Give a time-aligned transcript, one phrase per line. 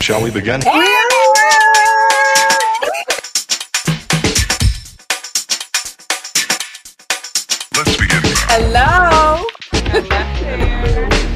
[0.00, 0.60] Shall we begin?
[7.76, 8.22] Let's begin.
[8.48, 9.46] Hello.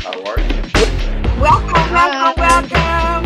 [0.01, 0.63] How are you?
[1.41, 3.25] Welcome, welcome, welcome.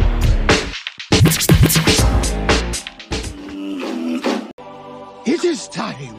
[5.26, 6.16] It is time.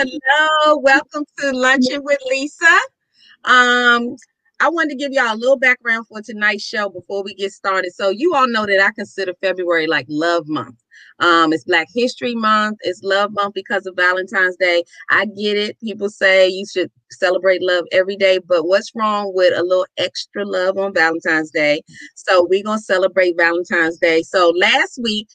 [0.00, 0.76] Hello.
[0.76, 2.78] Welcome to Luncheon with Lisa.
[3.42, 4.14] Um,
[4.60, 7.92] I wanted to give y'all a little background for tonight's show before we get started.
[7.92, 10.76] So you all know that I consider February like love month.
[11.18, 12.78] Um, it's Black History Month.
[12.82, 14.84] It's Love Month because of Valentine's Day.
[15.10, 15.76] I get it.
[15.80, 20.44] People say you should celebrate love every day, but what's wrong with a little extra
[20.46, 21.82] love on Valentine's Day?
[22.14, 24.22] So we're gonna celebrate Valentine's Day.
[24.22, 25.26] So last week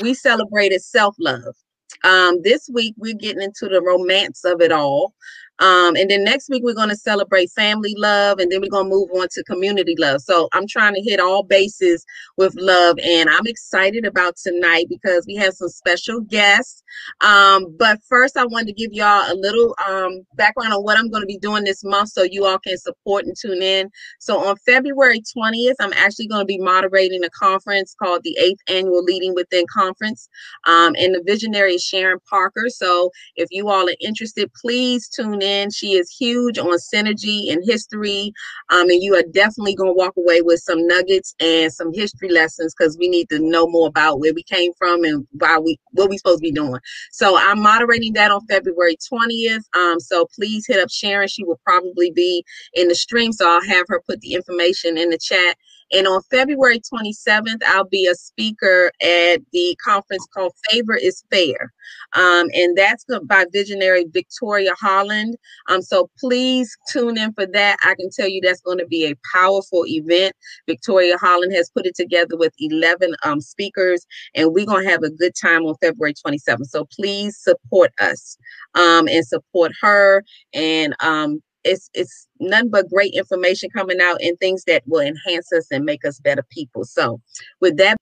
[0.00, 1.56] we celebrated self-love.
[2.04, 5.14] Um, this week we're getting into the romance of it all.
[5.62, 8.86] Um, and then next week we're going to celebrate family love, and then we're going
[8.86, 10.20] to move on to community love.
[10.20, 12.04] So I'm trying to hit all bases
[12.36, 16.82] with love, and I'm excited about tonight because we have some special guests.
[17.20, 21.10] Um, but first, I wanted to give y'all a little um, background on what I'm
[21.10, 23.88] going to be doing this month, so you all can support and tune in.
[24.18, 28.60] So on February 20th, I'm actually going to be moderating a conference called the Eighth
[28.68, 30.28] Annual Leading Within Conference,
[30.66, 32.64] um, and the visionary is Sharon Parker.
[32.68, 35.51] So if you all are interested, please tune in.
[35.72, 38.32] She is huge on synergy and history,
[38.70, 42.30] um, and you are definitely going to walk away with some nuggets and some history
[42.30, 45.78] lessons because we need to know more about where we came from and why we
[45.92, 46.80] what we supposed to be doing.
[47.12, 49.64] So I'm moderating that on February 20th.
[49.76, 51.28] Um, so please hit up Sharon.
[51.28, 55.10] She will probably be in the stream, so I'll have her put the information in
[55.10, 55.56] the chat.
[55.92, 61.72] And on February 27th, I'll be a speaker at the conference called Favor is Fair.
[62.14, 65.36] Um, and that's by visionary Victoria Holland.
[65.68, 67.76] Um, so please tune in for that.
[67.82, 70.34] I can tell you that's going to be a powerful event.
[70.66, 75.02] Victoria Holland has put it together with 11 um, speakers, and we're going to have
[75.02, 76.66] a good time on February 27th.
[76.66, 78.36] So please support us
[78.74, 80.24] um, and support her.
[80.54, 85.52] And um, it's it's none but great information coming out and things that will enhance
[85.52, 86.84] us and make us better people.
[86.84, 87.20] So
[87.60, 87.96] with that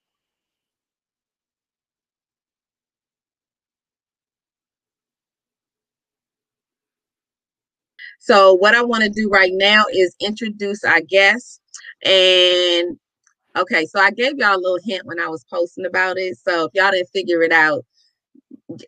[8.18, 11.60] So what I want to do right now is introduce our guests.
[12.04, 12.98] And
[13.56, 16.36] okay, so I gave y'all a little hint when I was posting about it.
[16.38, 17.84] So if y'all didn't figure it out,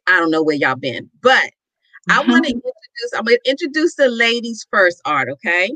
[0.06, 1.10] I don't know where y'all been.
[1.22, 1.50] But
[2.10, 5.70] I want to introduce, I'm gonna introduce the ladies first, Art, okay?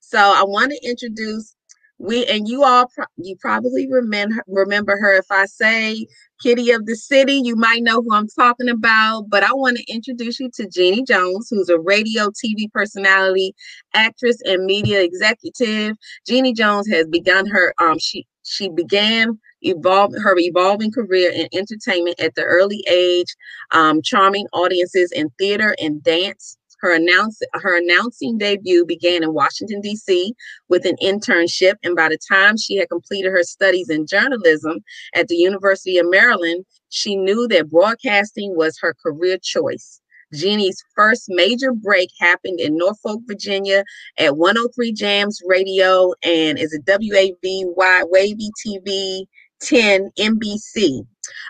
[0.00, 1.54] So I want to introduce
[1.98, 6.06] we and you all pro- you probably remember remember her if I say
[6.40, 9.92] Kitty of the City, you might know who I'm talking about, but I want to
[9.92, 13.52] introduce you to Jeannie Jones, who's a radio TV personality,
[13.94, 15.96] actress and media executive.
[16.26, 22.18] Jeannie Jones has begun her um she she began evolve her evolving career in entertainment
[22.20, 23.34] at the early age,
[23.72, 26.56] um, charming audiences in theater and dance.
[26.80, 30.32] Her announce her announcing debut began in Washington D.C.
[30.68, 34.78] with an internship, and by the time she had completed her studies in journalism
[35.12, 40.00] at the University of Maryland, she knew that broadcasting was her career choice.
[40.32, 43.84] Jeannie's first major break happened in Norfolk, Virginia
[44.18, 49.26] at 103 JAMZ Radio and is a WAVY Wavy TV
[49.60, 51.06] 10 NBC.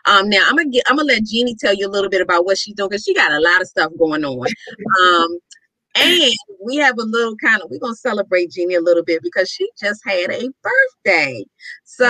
[0.07, 2.45] Um, now I'm gonna get I'm gonna let Jeannie tell you a little bit about
[2.45, 4.47] what she's doing because she got a lot of stuff going on.
[5.03, 5.39] Um,
[5.95, 6.33] and
[6.65, 9.69] we have a little kind of we're gonna celebrate Jeannie a little bit because she
[9.81, 11.45] just had a birthday.
[11.85, 12.07] So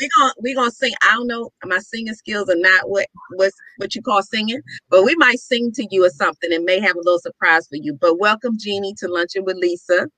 [0.00, 0.94] we're gonna we're gonna sing.
[1.02, 5.04] I don't know, my singing skills are not what what's what you call singing, but
[5.04, 7.94] we might sing to you or something and may have a little surprise for you.
[7.94, 10.08] But welcome Jeannie to luncheon with Lisa.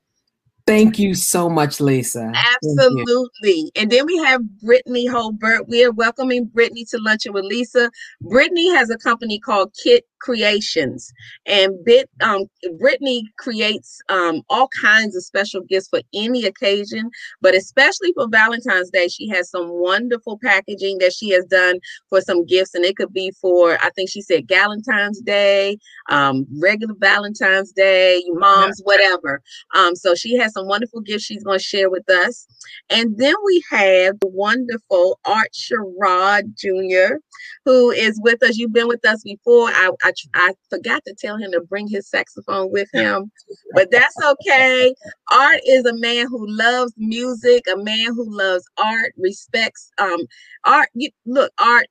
[0.69, 2.31] Thank you so much, Lisa.
[2.35, 3.73] Absolutely.
[3.75, 5.67] And then we have Brittany Holbert.
[5.67, 7.91] We are welcoming Brittany to Luncheon with Lisa.
[8.21, 11.13] Brittany has a company called Kit Creations,
[11.47, 12.45] and Bit um,
[12.79, 17.11] Brittany creates um, all kinds of special gifts for any occasion,
[17.41, 21.79] but especially for Valentine's Day, she has some wonderful packaging that she has done
[22.09, 25.79] for some gifts, and it could be for I think she said Galentine's Day,
[26.09, 29.41] um, regular Valentine's Day, moms, whatever.
[29.75, 32.47] Um, so she has some wonderful gifts she's going to share with us,
[32.91, 37.17] and then we have the wonderful Art Sherrod Jr.,
[37.65, 38.57] who is with us.
[38.57, 39.69] You've been with us before.
[39.69, 43.31] I, I I forgot to tell him to bring his saxophone with him,
[43.75, 44.95] but that's okay.
[45.33, 50.21] Art is a man who loves music, a man who loves art, respects um
[50.65, 50.89] art.
[50.95, 51.87] You, look, Art,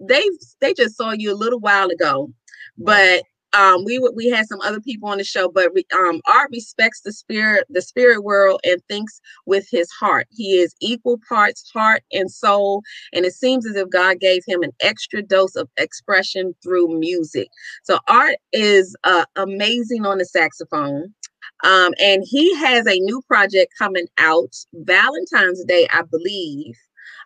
[0.00, 0.22] they
[0.60, 2.30] they just saw you a little while ago,
[2.78, 3.22] but
[3.54, 7.12] um, we we had some other people on the show, but um, Art respects the
[7.12, 10.26] spirit, the spirit world, and thinks with his heart.
[10.30, 12.82] He is equal parts heart and soul,
[13.12, 17.48] and it seems as if God gave him an extra dose of expression through music.
[17.82, 21.14] So Art is uh, amazing on the saxophone.
[21.64, 26.74] Um, and he has a new project coming out Valentine's Day, I believe.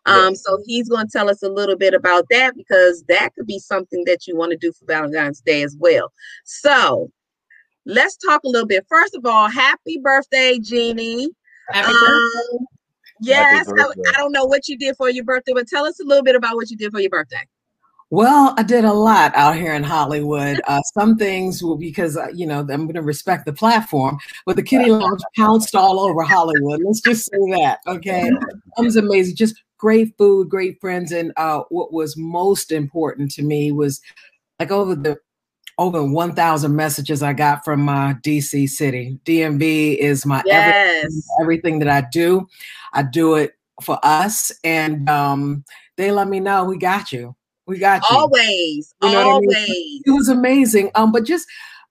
[0.07, 0.45] Um, yes.
[0.45, 3.59] So he's going to tell us a little bit about that because that could be
[3.59, 6.13] something that you want to do for Valentine's Day as well.
[6.45, 7.11] So
[7.85, 8.87] let's talk a little bit.
[8.89, 11.29] First of all, happy birthday, Jeannie.
[11.71, 12.65] Happy um, birthday.
[13.21, 14.03] Yes, happy birthday.
[14.07, 16.25] I, I don't know what you did for your birthday, but tell us a little
[16.25, 17.43] bit about what you did for your birthday.
[18.11, 20.61] Well, I did a lot out here in Hollywood.
[20.69, 24.55] Uh, some things will because uh, you know I'm going to respect the platform, but
[24.55, 26.83] the Kitty Lounge pounced all over Hollywood.
[26.85, 28.29] Let's just say that, okay?
[28.29, 29.35] It was amazing.
[29.35, 34.01] Just great food, great friends, and uh, what was most important to me was
[34.59, 35.19] like over the
[35.79, 39.19] over 1,000 messages I got from my DC city.
[39.25, 41.05] DMV is my yes.
[41.05, 42.49] everything, everything, that I do.
[42.95, 43.53] I do it
[43.83, 45.65] for us, and um,
[45.97, 47.37] they let me know we got you.
[47.67, 48.17] We got you.
[48.17, 49.55] Always, you know always.
[49.55, 50.03] I mean?
[50.07, 50.91] It was amazing.
[50.95, 51.47] Um, but just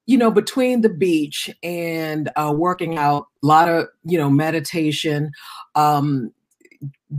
[0.08, 5.32] you know, between the beach and uh, working out, a lot of you know meditation,
[5.76, 6.32] um,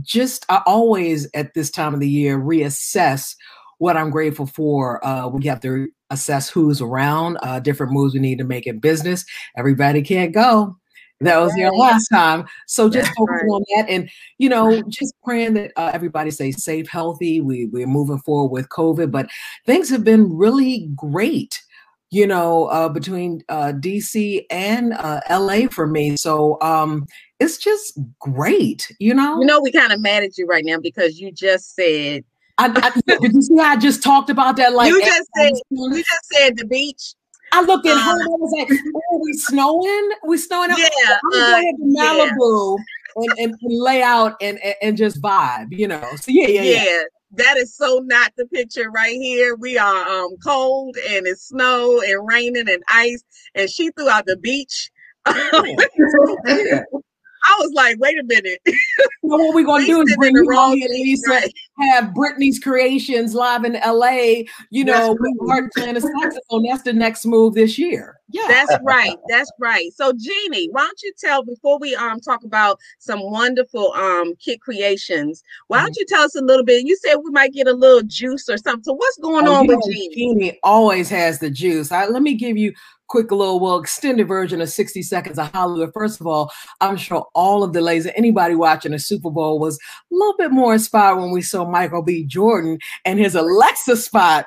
[0.01, 3.35] just I always at this time of the year reassess
[3.79, 5.05] what I'm grateful for.
[5.05, 8.79] Uh, we have to assess who's around, uh, different moves we need to make in
[8.79, 9.25] business.
[9.55, 10.75] Everybody can't go.
[11.19, 12.45] That was your last time.
[12.67, 13.41] So just right.
[13.41, 17.41] on that and, you know, just praying that uh, everybody stays safe, healthy.
[17.41, 19.27] We, we're moving forward with COVID, but
[19.65, 21.61] things have been really great
[22.09, 26.15] you know, uh, between uh, DC and uh, LA for me.
[26.15, 27.05] So um,
[27.39, 29.39] it's just great, you know.
[29.39, 32.23] You know, we kind of mad at you right now because you just said.
[32.57, 32.71] I,
[33.07, 34.73] I, did you see I just talked about that?
[34.73, 37.13] Like you just said, you just said the beach.
[37.53, 40.09] I looked at her and I was like, "Oh, we snowing?
[40.25, 40.71] We snowing?
[40.71, 43.23] Yeah, I'm going to Malibu yeah.
[43.23, 46.61] and, and, and, lay out and, and, and just vibe, you know." So yeah, yeah,
[46.61, 46.83] yeah.
[46.83, 49.55] yeah that is so not the picture right here.
[49.55, 53.23] We are um cold and it's snow and raining and ice,
[53.55, 54.91] and she threw out the beach.
[57.47, 58.61] I was like, wait a minute.
[59.23, 61.29] well, what we're gonna do is bring you on here, Lisa.
[61.29, 61.53] Right.
[61.79, 64.43] Have Brittany's Creations live in LA.
[64.69, 66.63] You know, we are playing a saxophone.
[66.63, 68.19] That's the next move this year.
[68.29, 69.15] Yeah, that's right.
[69.29, 69.89] That's right.
[69.93, 74.59] So, Jeannie, why don't you tell before we um talk about some wonderful um kit
[74.59, 75.43] creations?
[75.67, 76.85] Why don't you tell us a little bit?
[76.85, 78.83] You said we might get a little juice or something.
[78.83, 80.15] So, what's going oh, on with Jeannie?
[80.15, 81.91] Jeannie always has the juice.
[81.91, 82.73] I, let me give you
[83.07, 85.93] quick little well extended version of 60 seconds of hollywood.
[85.93, 86.51] First of all
[86.81, 90.51] i'm sure all of the ladies anybody watching the super bowl was a little bit
[90.51, 92.23] more inspired when we saw michael b.
[92.23, 94.45] Jordan and his alexa spot.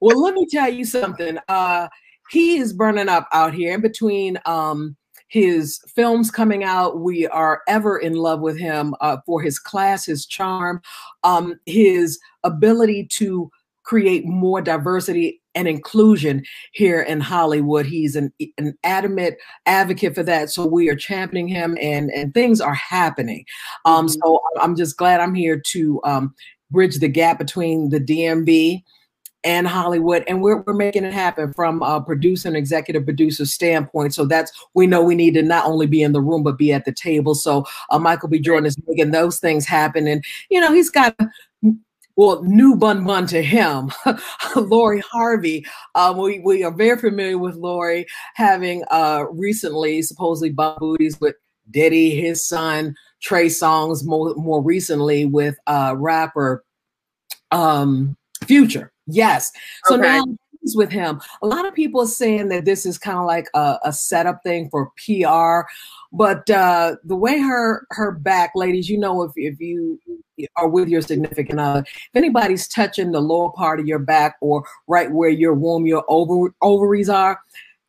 [0.00, 1.88] Well let me tell you something uh
[2.30, 3.74] he is burning up out here.
[3.74, 4.96] In between um
[5.28, 10.04] his films coming out we are ever in love with him uh, for his class
[10.06, 10.80] his charm
[11.24, 13.50] um his ability to
[13.86, 17.86] create more diversity and inclusion here in Hollywood.
[17.86, 20.50] He's an, an adamant advocate for that.
[20.50, 23.44] So we are championing him and, and things are happening.
[23.84, 24.20] Um, mm-hmm.
[24.22, 26.34] So I'm just glad I'm here to um,
[26.70, 28.82] bridge the gap between the DMV
[29.46, 34.12] and Hollywood, and we're, we're making it happen from a producer and executive producer standpoint.
[34.12, 36.72] So that's we know we need to not only be in the room but be
[36.72, 37.32] at the table.
[37.36, 38.40] So uh, Michael B.
[38.40, 41.16] Jordan is making those things happen, and you know he's got
[42.16, 43.92] well, new bun bun to him,
[44.56, 45.66] Lori Harvey.
[45.94, 51.36] Um, we, we are very familiar with Lori having uh, recently supposedly bum booties with
[51.70, 56.64] Diddy, his son, Trey Songz, more, more recently with uh, rapper
[57.50, 58.92] um, Future.
[59.06, 59.52] Yes.
[59.84, 60.02] So okay.
[60.02, 60.24] now
[60.74, 61.20] with him.
[61.42, 64.42] A lot of people are saying that this is kind of like a, a, setup
[64.42, 65.68] thing for PR,
[66.16, 70.00] but uh, the way her her back, ladies, you know, if if you
[70.56, 71.80] are with your significant other.
[71.80, 76.04] If anybody's touching the lower part of your back or right where your womb, your
[76.08, 77.40] over, ovaries are,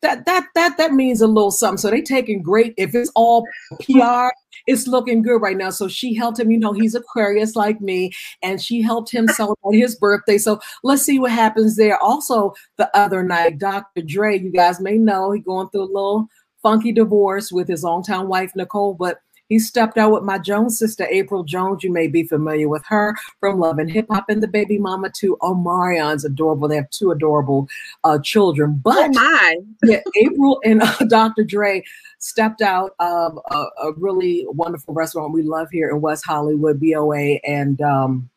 [0.01, 1.77] that that that that means a little something.
[1.77, 2.73] So they taking great.
[2.77, 3.45] If it's all
[3.81, 4.29] PR,
[4.67, 5.71] it's looking good right now.
[5.71, 6.51] So she helped him.
[6.51, 8.11] You know, he's Aquarius like me,
[8.43, 10.37] and she helped him celebrate his birthday.
[10.37, 11.97] So let's see what happens there.
[11.97, 14.01] Also, the other night, Dr.
[14.03, 16.27] Dre, you guys may know, he going through a little
[16.61, 21.07] funky divorce with his longtime wife Nicole, but he stepped out with my Jones sister,
[21.09, 21.83] April Jones.
[21.83, 25.09] You may be familiar with her from Love and Hip Hop and the baby mama
[25.17, 26.67] to Omarion's adorable.
[26.67, 27.67] They have two adorable
[28.03, 28.81] uh, children.
[28.85, 29.57] Oh But my.
[29.83, 31.45] yeah, April and uh, Dr.
[31.45, 31.83] Dre
[32.19, 37.39] stepped out of a, a really wonderful restaurant we love here in West Hollywood, BOA,
[37.45, 38.29] and um,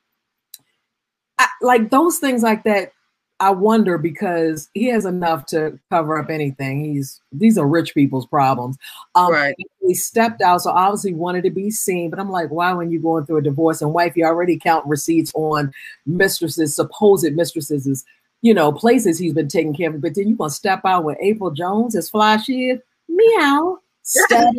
[1.38, 2.92] I, like those things like that.
[3.40, 6.84] I wonder because he has enough to cover up anything.
[6.84, 8.76] He's these are rich people's problems.
[9.14, 9.56] Um, Right.
[9.80, 12.10] He stepped out, so obviously wanted to be seen.
[12.10, 14.86] But I'm like, why, when you're going through a divorce and wife, you already count
[14.86, 15.72] receipts on
[16.04, 18.04] mistresses, supposed mistresses,
[18.42, 20.00] you know, places he's been taking care of.
[20.02, 24.52] But then you gonna step out with April Jones, as fly she is, meow, step,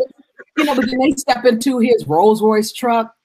[0.57, 0.75] you know.
[0.75, 3.15] But then they step into his Rolls Royce truck.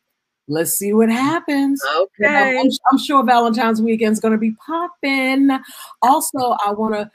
[0.49, 1.83] Let's see what happens.
[1.99, 2.59] Okay.
[2.61, 5.50] I'm, I'm sure Valentine's weekend is going to be popping.
[6.03, 7.11] Also, I want to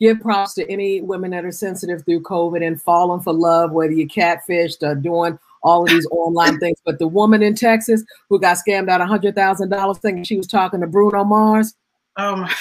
[0.00, 3.92] give props to any women that are sensitive through COVID and falling for love, whether
[3.92, 6.78] you catfished or doing all of these online things.
[6.84, 10.86] But the woman in Texas who got scammed out $100,000 thinking she was talking to
[10.86, 11.74] Bruno Mars,
[12.16, 12.54] Oh my.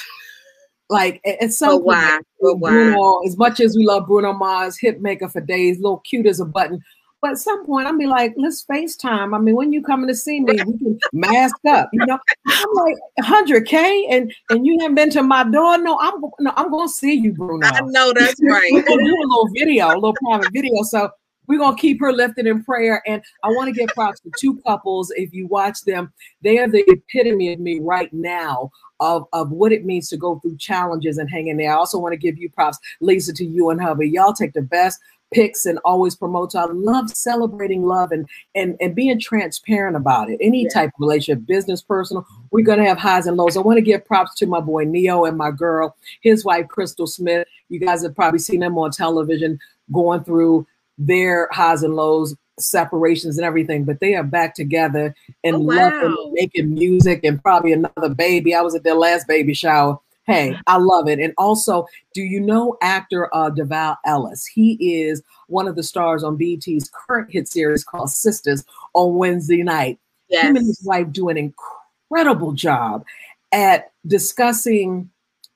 [0.89, 2.19] like at some But point, why?
[2.41, 2.69] But?
[2.71, 6.39] Bruno, as much as we love Bruno Mars, hit maker for days, little cute as
[6.39, 6.81] a button.
[7.21, 9.35] But at some point, I'll be like, let's FaceTime.
[9.35, 11.89] I mean, when you coming to see me, we can mask up.
[11.91, 15.77] You know, I'm like 100k, and and you haven't been to my door.
[15.77, 17.67] No, I'm no, I'm gonna see you, Bruno.
[17.67, 18.69] I know that's right.
[18.71, 20.83] We're gonna do a little video, a little private video.
[20.83, 21.09] So
[21.49, 23.01] we're gonna keep her lifted in prayer.
[23.05, 25.11] And I want to give props to two couples.
[25.15, 29.71] If you watch them, they are the epitome of me right now of, of what
[29.71, 31.71] it means to go through challenges and hang in there.
[31.71, 34.09] I also want to give you props, Lisa, to you and hubby.
[34.09, 34.99] Y'all take the best
[35.31, 36.55] pics and always promotes.
[36.55, 40.37] I love celebrating love and and and being transparent about it.
[40.41, 40.69] Any Yeah.
[40.69, 43.55] type of relationship, business, personal, we're gonna have highs and lows.
[43.57, 47.07] I want to give props to my boy Ne-Yo and my girl, his wife Crystal
[47.07, 47.47] Smith.
[47.69, 49.59] You guys have probably seen them on television
[49.91, 50.65] going through
[50.97, 55.59] their highs and lows, separations and everything, but they are back together oh, and Oh,
[55.59, 56.31] loving, wow.
[56.33, 58.53] making music and probably another baby.
[58.53, 59.99] I was at their last baby shower.
[60.29, 61.19] Hey, I love it.
[61.19, 64.45] And also, do you know actor uh, DeVale Ellis?
[64.45, 69.63] He is one of the stars on BET's current hit series called Sistas on Wednesday
[69.63, 69.97] night.
[70.29, 73.03] Him and his wife do an incredible job
[73.51, 75.09] at discussing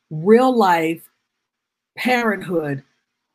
[0.09, 1.07] real life
[1.95, 2.81] parenthood,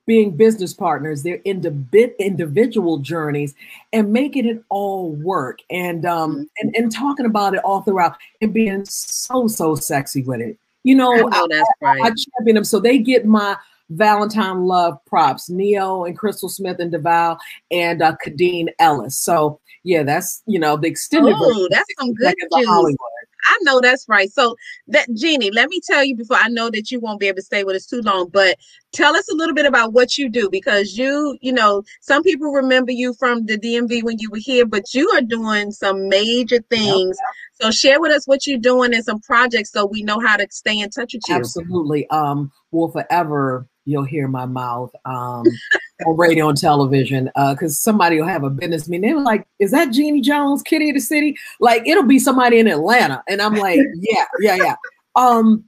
[0.08, 3.54] being business partners, their individ- individual journeys,
[3.92, 5.60] and making it all work.
[5.70, 10.40] And um and, and talking about it all throughout and being so so sexy with
[10.40, 10.58] it.
[10.84, 12.14] You know, I know that's I right.
[12.16, 12.64] champion them.
[12.64, 13.56] So they get my
[13.90, 17.38] Valentine love props, Ne-Yo and Crystal Smith and DeVale
[17.70, 19.18] and uh, Khadeen Ellis.
[19.18, 22.66] So yeah, that's you know the extended Oh, that's some good juice.
[22.66, 22.98] Hollywood.
[23.46, 24.30] I know that's right.
[24.30, 24.56] So
[24.88, 27.42] that Jeannie, let me tell you before I know that you won't be able to
[27.42, 28.58] stay with us too long, but
[28.92, 32.52] tell us a little bit about what you do because you, you know, some people
[32.52, 36.58] remember you from the DMV when you were here, but you are doing some major
[36.68, 37.16] things.
[37.60, 40.46] So share with us what you're doing and some projects so we know how to
[40.50, 41.34] stay in touch with you.
[41.34, 42.08] Absolutely.
[42.10, 45.42] Um, will forever you'll hear my mouth um
[46.06, 49.10] on radio and television uh because somebody will have a business meeting.
[49.10, 51.36] They're like, is that Jeannie Jones, Kitty of the City?
[51.58, 53.22] Like it'll be somebody in Atlanta.
[53.28, 54.76] And I'm like, yeah, yeah, yeah.
[55.16, 55.64] Um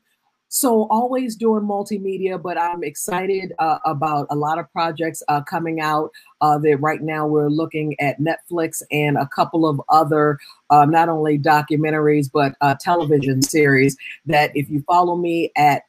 [0.53, 5.81] so always doing multimedia, but I'm excited uh, about a lot of projects uh, coming
[5.81, 6.11] out.
[6.41, 10.39] Uh, that right now we're looking at Netflix and a couple of other
[10.71, 13.97] uh, not only documentaries but uh, television series.
[14.27, 15.85] That if you follow me at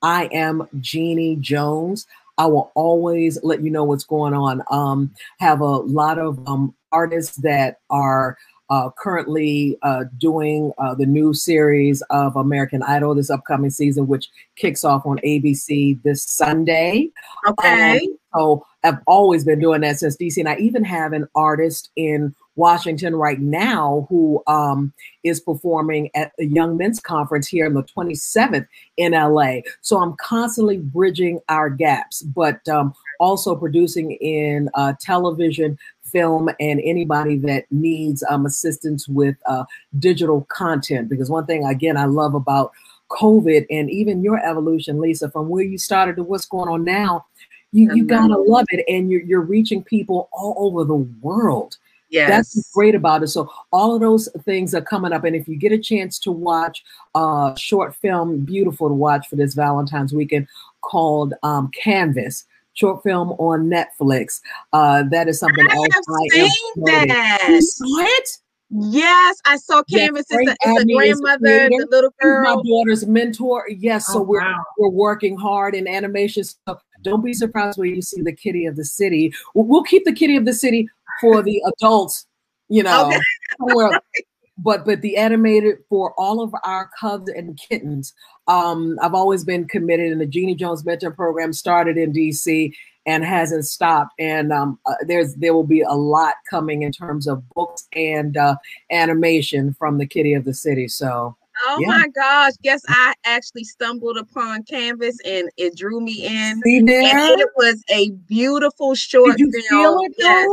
[0.00, 2.06] I am Jeannie Jones.
[2.36, 4.62] I will always let you know what's going on.
[4.70, 8.36] Um, have a lot of um, artists that are
[8.70, 14.28] uh, currently uh, doing uh, the new series of American Idol this upcoming season, which
[14.56, 17.10] kicks off on ABC this Sunday.
[17.46, 17.98] Okay.
[17.98, 21.90] Um, so I've always been doing that since DC, and I even have an artist
[21.96, 24.92] in Washington right now who um,
[25.24, 28.66] is performing at a Young Men's Conference here on the 27th
[28.96, 29.56] in LA.
[29.80, 35.78] So I'm constantly bridging our gaps, but um, also producing in uh, television,
[36.14, 39.64] film, and anybody that needs um, assistance with uh,
[39.98, 41.08] digital content.
[41.10, 42.70] Because one thing, again, I love about
[43.10, 47.26] COVID and even your evolution, Lisa, from where you started to what's going on now,
[47.72, 48.84] you, you gotta love it.
[48.88, 51.76] And you're, you're reaching people all over the world.
[52.10, 52.28] Yes.
[52.28, 53.28] That's great about it.
[53.28, 56.30] So all of those things are coming up, and if you get a chance to
[56.30, 56.84] watch
[57.16, 60.46] a short film, beautiful to watch for this Valentine's weekend
[60.80, 62.44] called um, Canvas.
[62.74, 64.40] Short film on Netflix.
[64.72, 67.46] Uh, that is something I else have I am seen that.
[67.48, 68.38] You saw it?
[68.70, 70.26] Yes, I saw Yes, Canvas.
[70.30, 73.68] It's, the, it's the is the grandmother, the little She's my daughter's mentor.
[73.68, 74.64] Yes, so Oh, we're wow.
[74.78, 76.42] we're working hard in animation.
[76.44, 79.32] So don't be surprised when you see the kitty of the city.
[79.54, 80.88] We'll, we'll keep the kitty of the city
[81.20, 82.26] for the adults,
[82.68, 83.08] you know.
[83.08, 84.24] Okay.
[84.56, 88.12] But but the animated for all of our cubs and kittens.
[88.46, 92.72] Um, I've always been committed, and the Jeannie Jones Mentor Program started in DC
[93.06, 94.12] and hasn't stopped.
[94.18, 98.36] And um, uh, there's there will be a lot coming in terms of books and
[98.36, 98.56] uh,
[98.90, 100.88] animation from the kitty of the city.
[100.88, 101.86] So Oh Yeah.
[101.88, 102.52] my gosh.
[102.62, 106.60] Guess I actually stumbled upon Canvas and it drew me in.
[106.64, 107.16] see there.
[107.16, 109.82] And it was a beautiful short Did you film.
[109.82, 110.14] feel it?
[110.18, 110.48] yes.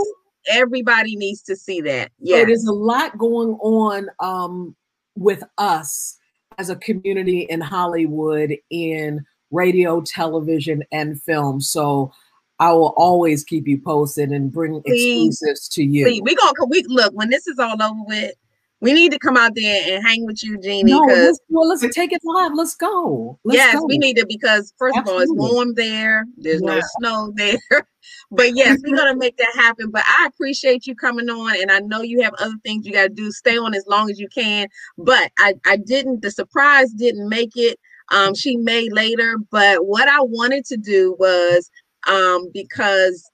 [0.47, 2.11] Everybody needs to see that.
[2.19, 2.47] Yes.
[2.47, 4.75] there's a lot going on um,
[5.15, 6.17] with us
[6.57, 11.61] as a community in Hollywood in radio, television, and film.
[11.61, 12.11] So
[12.59, 15.35] I will always keep you posted and bring Please.
[15.41, 16.07] exclusives to you.
[16.07, 18.33] See, we gonna we look when this is all over with.
[18.81, 20.91] We need to come out there and hang with you, Jeannie.
[20.91, 22.51] No, let's, well, let's take it live.
[22.55, 23.39] Let's go.
[23.43, 23.85] Let's yes, go.
[23.85, 26.25] we need to because first of all, it's warm there.
[26.37, 27.59] There's no snow there.
[28.31, 29.91] but yes, we're gonna make that happen.
[29.91, 33.09] But I appreciate you coming on, and I know you have other things you gotta
[33.09, 33.31] do.
[33.31, 34.67] Stay on as long as you can.
[34.97, 36.23] But I, I didn't.
[36.23, 37.79] The surprise didn't make it.
[38.11, 39.37] Um, she may later.
[39.51, 41.69] But what I wanted to do was
[42.07, 43.29] um because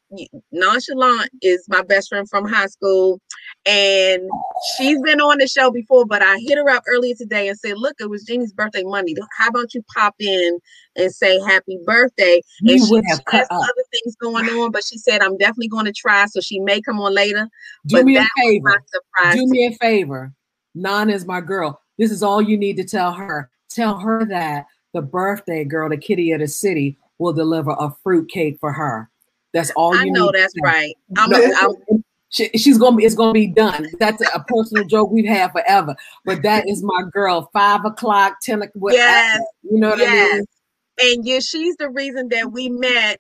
[0.52, 3.20] nonchalant is my best friend from high school
[3.66, 4.22] and
[4.78, 7.78] she's been on the show before but i hit her up earlier today and said
[7.78, 10.60] look it was jeannie's birthday monday how about you pop in
[10.96, 13.62] and say happy birthday We and she, would have she has up.
[13.62, 16.82] other things going on but she said i'm definitely going to try so she may
[16.82, 17.48] come on later
[17.86, 18.84] Do but me a that was my favor.
[18.88, 20.34] surprise Do me a favor.
[20.76, 21.82] Nan is my girl.
[21.98, 23.50] This is all you need to tell her.
[23.70, 28.30] Tell her that the birthday girl, the kitty of the city, will deliver a fruit
[28.30, 29.10] cake for her.
[29.54, 31.40] That's all you i know that's right i'm, No,
[31.90, 33.88] I'm she, she's gonna be it's gonna be done.
[34.00, 35.96] That's a personal joke we've had forever.
[36.26, 37.50] But that is my girl.
[37.54, 38.94] Five o'clock, ten o'clock.
[38.94, 40.46] Yes, You know what I mean?
[41.00, 43.20] and yeah, she's the reason that we met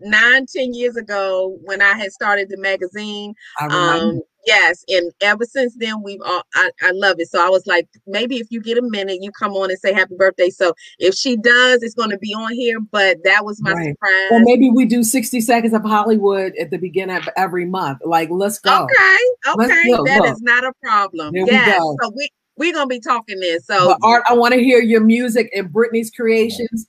[0.00, 4.16] nine ten years ago when i had started the magazine I remember.
[4.16, 7.66] um yes and ever since then we've all I, I love it so i was
[7.66, 10.72] like maybe if you get a minute you come on and say happy birthday so
[10.98, 13.90] if she does it's going to be on here but that was my Right.
[13.90, 17.98] surprise or maybe we do 60 seconds of Hollywood at the beginning of every month.
[18.04, 18.84] Like, let's go.
[18.84, 19.68] okay okay
[20.04, 20.30] that look.
[20.32, 21.96] is not a problem There we yes go.
[22.02, 25.00] so we we're gonna be talking this so But Art, I want to hear your
[25.02, 26.86] music and Brittany's creations.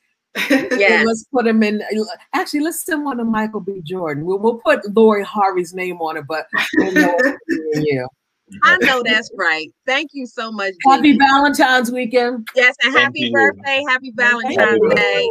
[0.50, 1.82] And yes let's put them in.
[2.34, 3.82] Actually, let's send one to Michael B.
[3.84, 4.26] Jordan.
[4.26, 6.48] We'll, we'll put Lori Harvey's name on it, but
[6.78, 8.08] we'll know it's me and you.
[8.64, 11.18] i know that's right thank you so much Happy Jeannie.
[11.18, 12.48] Valentine's weekend.
[12.56, 13.34] yes and Thank happy you.
[13.34, 14.94] birthday happy valentine's you.
[14.96, 15.30] day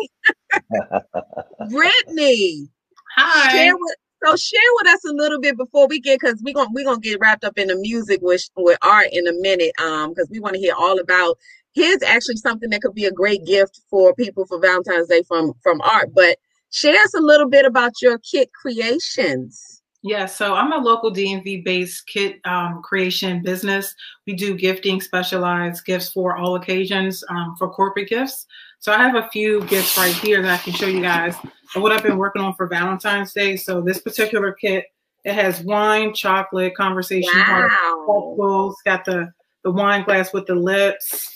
[1.71, 2.69] brittany
[3.17, 3.51] Hi.
[3.51, 6.69] share with so share with us a little bit before we get because we're gonna
[6.73, 10.11] we're gonna get wrapped up in the music with with art in a minute um
[10.11, 11.39] because we want to hear all about
[11.77, 15.53] here's actually something that could be a great gift for people for valentine's day from
[15.63, 16.39] from art but
[16.71, 21.65] share us a little bit about your kit creations Yeah, so I'm a local DMV
[21.65, 23.93] based kit um, creation business.
[24.25, 28.47] We do gifting, specialized gifts for all occasions um, for corporate gifts.
[28.79, 31.35] So I have a few gifts right here that I can show you guys
[31.75, 33.57] what I've been working on for Valentine's Day.
[33.57, 34.85] So this particular kit,
[35.25, 39.33] it has wine, chocolate, conversation, wow popsicles, got the
[39.65, 41.36] the wine glass with the lips.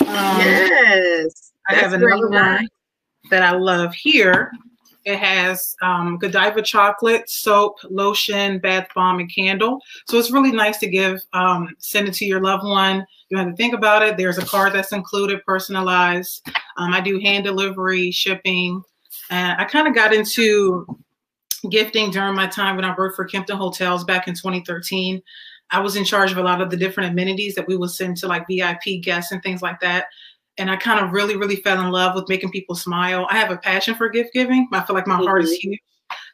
[0.00, 2.68] Um, yes I have another one
[3.30, 4.52] that I love here.
[5.04, 9.80] It has um, Godiva chocolate, soap, lotion, bath bomb, and candle.
[10.06, 13.04] So it's really nice to give, um, send it to your loved one.
[13.28, 14.16] You don't have to think about it.
[14.16, 16.46] There's a card that's included, personalized.
[16.76, 18.82] Um, I do hand delivery, shipping.
[19.30, 20.86] And I kind of got into
[21.68, 25.20] gifting during my time when I worked for Kimpton Hotels back in 2013.
[25.70, 28.16] I was in charge of a lot of the different amenities that we would send
[28.18, 30.06] to like VIP guests and things like that
[30.58, 33.26] and I kind of really, really fell in love with making people smile.
[33.30, 34.68] I have a passion for gift giving.
[34.72, 35.60] I feel like my heart is Mhm.
[35.60, 35.80] huge.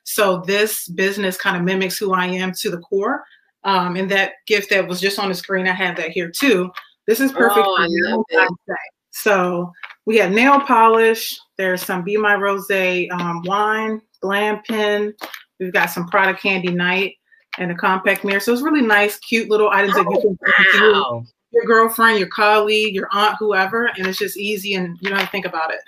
[0.05, 3.25] So this business kind of mimics who I am to the core.
[3.65, 6.71] Um, and that gift that was just on the screen, I have that here too.
[7.07, 8.75] This is perfect Oh, for I love Valentine's Day.
[9.11, 9.73] So
[10.07, 11.37] we have nail polish.
[11.57, 12.71] There's some Be My Rose
[13.13, 15.15] um, wine, glam pin.
[15.61, 17.15] We've got some Prada Candy Night.
[17.59, 18.41] And a compact mirror.
[18.41, 21.27] So it's really nice, cute little items that you can bring to your-
[21.67, 25.33] girlfriend, your colleague, your aunt, whoever, and it's just easy and you don't have to
[25.33, 25.81] think about it.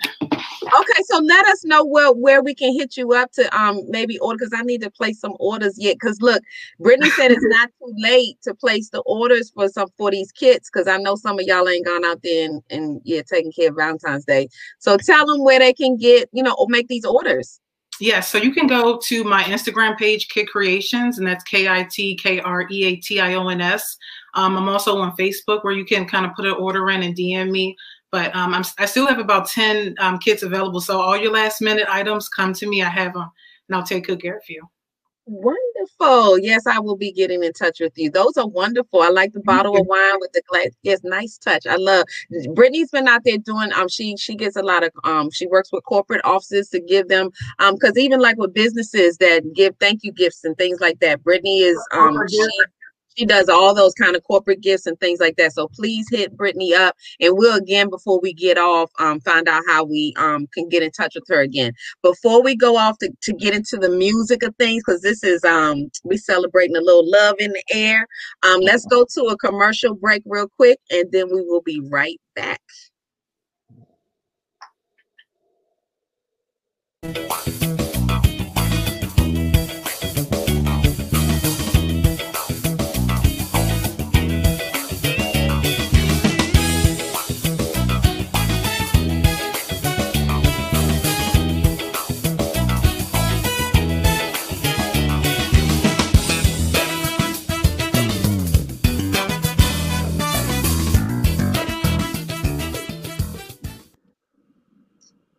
[0.73, 4.17] Okay, so let us know where where we can hit you up to um maybe
[4.19, 5.95] order because I need to place some orders yet.
[5.99, 6.41] Because look,
[6.79, 10.69] Brittany said it's not too late to place the orders for some for these kits
[10.71, 13.69] because I know some of y'all ain't gone out there and, and yeah taking care
[13.69, 14.47] of Valentine's Day.
[14.79, 17.59] So tell them where they can get you know or make these orders.
[18.01, 21.83] Yes, so you can go to my Instagram page, Kit Kreations, and that's K I
[21.83, 23.95] T K R E A T I O N S.
[24.33, 27.15] Um, I'm also on Facebook where you can kind of put an order in and
[27.15, 27.77] DM me.
[28.11, 30.81] But um, I'm, I still have about 10 um, kits available.
[30.81, 32.81] So all your last minute items, come to me.
[32.81, 33.29] I have them
[33.69, 34.67] and I'll take good care of you.
[35.33, 36.39] Wonderful.
[36.39, 38.11] Yes, I will be getting in touch with you.
[38.11, 39.01] Those are wonderful.
[39.01, 40.67] I like the bottle of wine with the glass.
[40.83, 41.65] Yes, nice touch.
[41.65, 42.05] I love.
[42.53, 43.71] Brittany's been out there doing.
[43.71, 44.91] Um, she she gets a lot of.
[45.05, 47.29] Um, she works with corporate offices to give them.
[47.59, 51.23] Um, because even like with businesses that give thank you gifts and things like that.
[51.23, 51.81] Brittany is.
[51.93, 52.45] Um, she.
[53.17, 55.53] She does all those kind of corporate gifts and things like that.
[55.53, 59.63] So please hit Brittany up, and we'll again before we get off, um, find out
[59.67, 61.73] how we um can get in touch with her again.
[62.01, 65.43] Before we go off to, to get into the music of things, because this is
[65.43, 68.07] um we celebrating a little love in the air.
[68.43, 72.19] Um, let's go to a commercial break real quick, and then we will be right
[72.35, 72.61] back.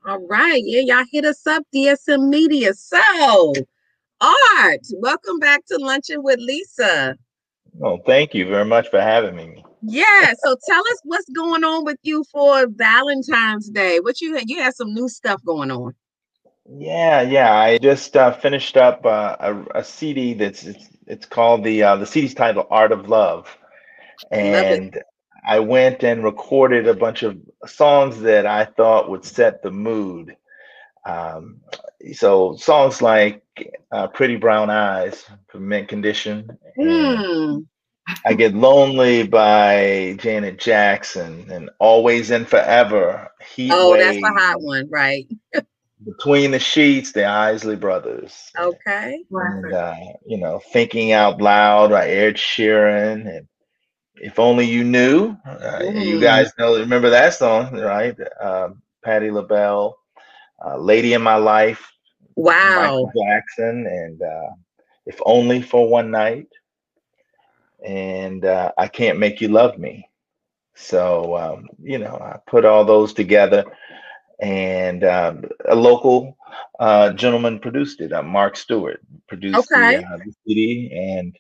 [0.05, 2.75] All right, yeah, y'all hit us up, DSM Media.
[2.75, 3.53] So,
[4.21, 7.17] Art, welcome back to Luncheon with Lisa.
[7.75, 9.65] Well, thank you very much for having me.
[9.81, 14.01] Yeah, so tell us what's going on with you for Valentine's Day.
[14.01, 14.51] What you had?
[14.51, 15.95] You had some new stuff going on.
[16.69, 17.55] Yeah, yeah.
[17.55, 21.97] I just uh, finished up uh, a, a CD that's it's, it's called the uh,
[21.97, 23.57] the CD's title Art of Love,
[24.33, 25.01] Love and
[25.45, 30.37] I went and recorded a bunch of songs that I thought would set the mood.
[31.05, 31.61] Um,
[32.13, 33.43] so songs like
[33.91, 36.49] uh, "Pretty Brown Eyes" from Mint Condition,
[36.81, 37.59] Hmm.
[38.27, 43.31] I Get Lonely by Janet Jackson, and Always and Forever.
[43.55, 45.27] Heat Oh, that's Wave, the hot one, right?
[46.05, 48.51] Between the Sheets, the Isley Brothers.
[48.59, 49.23] Okay.
[49.31, 49.95] and uh,
[50.27, 53.47] you know, thinking out loud by Ed Sheeran and
[54.16, 55.37] if only you knew.
[55.46, 58.16] Uh, you guys know, remember that song, right?
[58.40, 59.96] Um, Patti LaBelle,
[60.64, 61.92] uh, "Lady in My Life,"
[62.37, 62.72] Wow.
[62.75, 64.51] Michael Jackson, and uh,
[65.07, 66.48] "If Only for One Night,"
[67.87, 70.09] and uh, "I Can't Make You Love Me."
[70.75, 73.64] So um, you know, I put all those together,
[74.40, 76.37] and um, a local
[76.81, 78.12] uh, gentleman produced it.
[78.12, 79.94] Uh, Mark Stewart produced Okay.
[79.94, 81.35] the, uh, the CD, and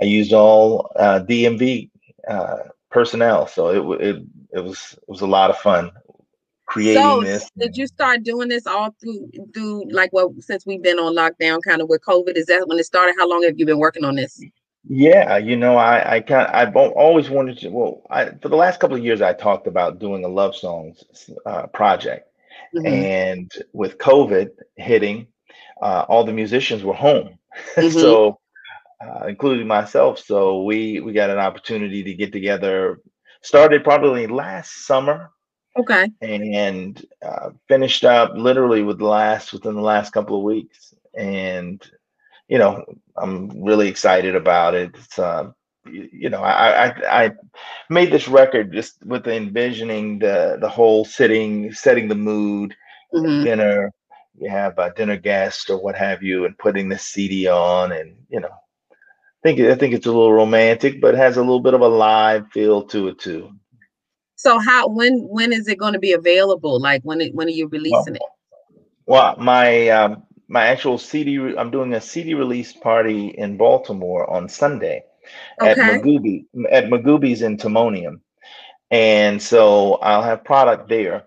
[0.00, 1.90] I used all uh, DMV
[2.28, 2.58] uh,
[2.90, 3.46] personnel.
[3.46, 5.90] So it, it it was it was a lot of fun
[6.66, 7.50] creating So, this.
[7.58, 11.60] did you start doing this all through through like well since we've been on lockdown
[11.66, 12.36] kind of with COVID?
[12.36, 13.14] Is that when it started?
[13.18, 14.46] How long have you been working on this?
[14.88, 17.68] Yeah, you know, I I kind I've always wanted to.
[17.70, 21.04] Well, I for the last couple of years, I talked about doing a love songs
[21.46, 22.28] uh, project,
[22.74, 22.84] Mhm.
[22.86, 25.28] and with COVID hitting,
[25.82, 27.38] uh, all the musicians were home,
[27.78, 27.92] Mhm.
[27.92, 28.40] so
[29.02, 30.18] uh, including myself.
[30.18, 33.00] So we we got an opportunity to get together.
[33.42, 35.30] Started probably last summer
[35.76, 36.12] Okay.
[36.20, 40.94] and uh, finished up literally with the last within the last couple of weeks.
[41.16, 41.82] And
[42.48, 42.84] you know,
[43.16, 44.92] I'm really excited about it.
[44.94, 45.50] It's uh,
[45.86, 47.30] you know, I, I I
[47.90, 52.74] made this record just with envisioning the the whole sitting, setting the mood,
[53.12, 53.42] Mhm.
[53.42, 53.90] dinner.
[54.38, 58.16] You have a dinner guest or what have you, and putting the CD on, and
[58.30, 58.54] you know,
[59.42, 62.48] think I think it's a little romantic, but has a little bit of a live
[62.52, 63.50] feel to it too.
[64.36, 66.80] So how when when is it going to be available?
[66.80, 68.22] Like when it when are you releasing it?
[69.06, 74.48] Well, my um, my actual CD, I'm doing a CD release party in Baltimore on
[74.48, 75.04] Sunday
[75.62, 75.82] at Okay.
[75.82, 78.20] Magooby at Magooby's in Timonium,
[78.90, 81.24] and so I'll have product there.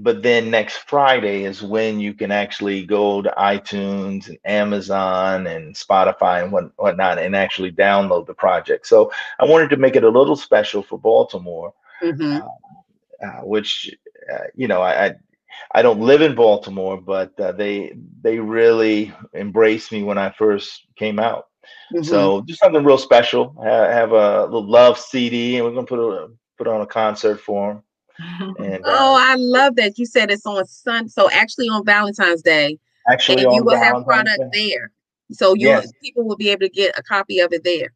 [0.00, 5.74] But then next Friday is when you can actually go to iTunes and Amazon and
[5.74, 8.86] Spotify and what whatnot and actually download the project.
[8.86, 12.38] So I wanted to make it a little special for Baltimore hmm
[13.22, 13.94] uh, which
[14.32, 15.12] uh, you know I, I
[15.74, 20.86] I don't live in Baltimore, but uh, they they really embraced me when I first
[20.96, 21.46] came out.
[21.94, 22.02] Mhm.
[22.02, 23.54] So just something real special.
[23.62, 27.40] Have, have a little love CD, and we're gonna put a, put on a concert
[27.40, 27.82] for him.
[28.18, 31.08] And uh, oh, I love that you said it's on Sun.
[31.08, 32.78] So actually on Valentine's Day,
[33.08, 34.90] actually, and you will have product Day- there.
[35.30, 35.92] So you Yes.
[36.02, 37.92] people will be able to get a copy of it there.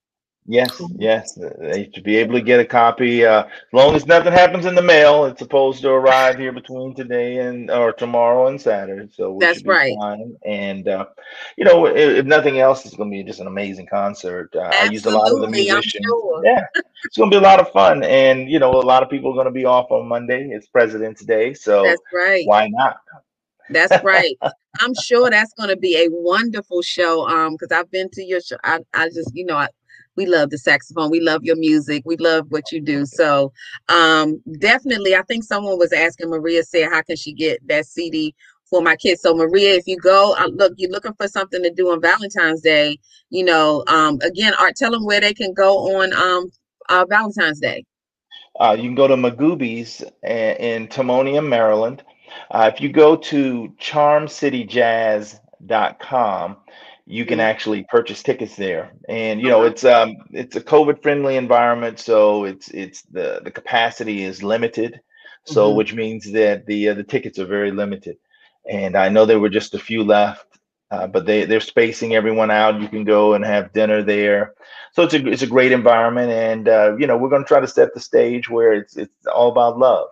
[0.47, 3.25] Yes, yes, uh, they should be able to get a copy.
[3.25, 6.97] Uh, as long as nothing happens in the mail, it's supposed to arrive here between
[6.97, 9.09] today and or tomorrow and Saturday.
[9.15, 9.97] So we That's right.
[10.01, 10.37] fine.
[10.45, 11.07] And uh,
[11.57, 14.51] you know, if, if nothing else, it's going to be just an amazing concert.
[14.57, 16.05] Uh, I used a lot of the musicians.
[16.05, 16.45] sure.
[16.45, 16.65] Yeah,
[17.05, 18.03] it's going to be a lot of fun.
[18.03, 20.49] And you know, a lot of people are going to be off on Monday.
[20.51, 22.45] It's President's Day, so That's right.
[22.49, 22.97] why not?
[23.71, 24.37] That's right.
[24.81, 27.29] I'm sure that's going to be a wonderful show.
[27.29, 28.57] Um, because I've been to your show.
[28.65, 29.69] I, I just, you know, I,
[30.17, 31.11] we love the saxophone.
[31.11, 32.03] We love your music.
[32.05, 33.07] We love what you do.
[33.07, 33.53] So,
[33.89, 38.35] um, definitely, I think someone was asking Maria said, how can she get that CD
[38.65, 39.23] for my kids?
[39.23, 42.61] So, Maria, if you go, uh, look, you're looking for something to do on Valentine's
[42.61, 42.99] Day.
[43.31, 46.51] You know, um, again, Art, tell them where they can go on um
[46.89, 47.85] uh, Valentine's Day.
[48.61, 52.05] Uh, you can go to Magooby's in Timonium, Maryland.
[52.51, 56.57] Uh, if you go to charmcityjazz.com,
[57.13, 58.93] you can actually purchase tickets there.
[59.09, 63.51] And you know, it's um it's a COVID friendly environment, so it's it's the the
[63.51, 65.01] capacity is limited.
[65.45, 65.77] So Mhm.
[65.77, 68.17] which means that the uh, the tickets are very limited.
[68.69, 70.47] And I know there were just a few left,
[70.91, 72.81] uh, but they they're spacing everyone out.
[72.81, 74.55] You can go and have dinner there.
[74.95, 77.61] So it's a it's a great environment, and uh, you know we're going to try
[77.61, 80.09] to set the stage where it's it's all about love.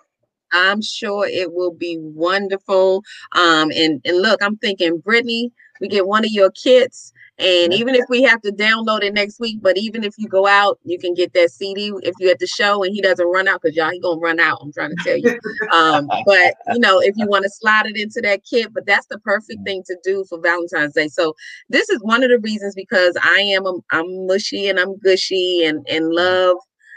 [0.53, 3.05] I'm sure it will be wonderful.
[3.33, 7.95] Um, and and look, I'm thinking, Brittany, we get one of your kits, and even
[7.95, 10.99] if we have to download it next week, but even if you go out, you
[10.99, 13.75] can get that CD if you're at the show and he doesn't run out, because
[13.75, 14.59] y'all he gonna run out.
[14.61, 15.39] I'm trying to tell you.
[15.73, 19.07] Um, but you know, if you want to slide it into that kit, but that's
[19.07, 21.09] the perfect thing to do for Valentine's Day.
[21.09, 21.35] So
[21.69, 25.65] this is one of the reasons because I am a, I'm mushy and I'm gushy
[25.65, 26.57] and and love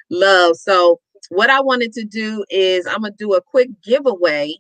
[0.10, 0.56] love.
[0.56, 4.56] So what I wanted to do is I'm gonna do a quick giveaway.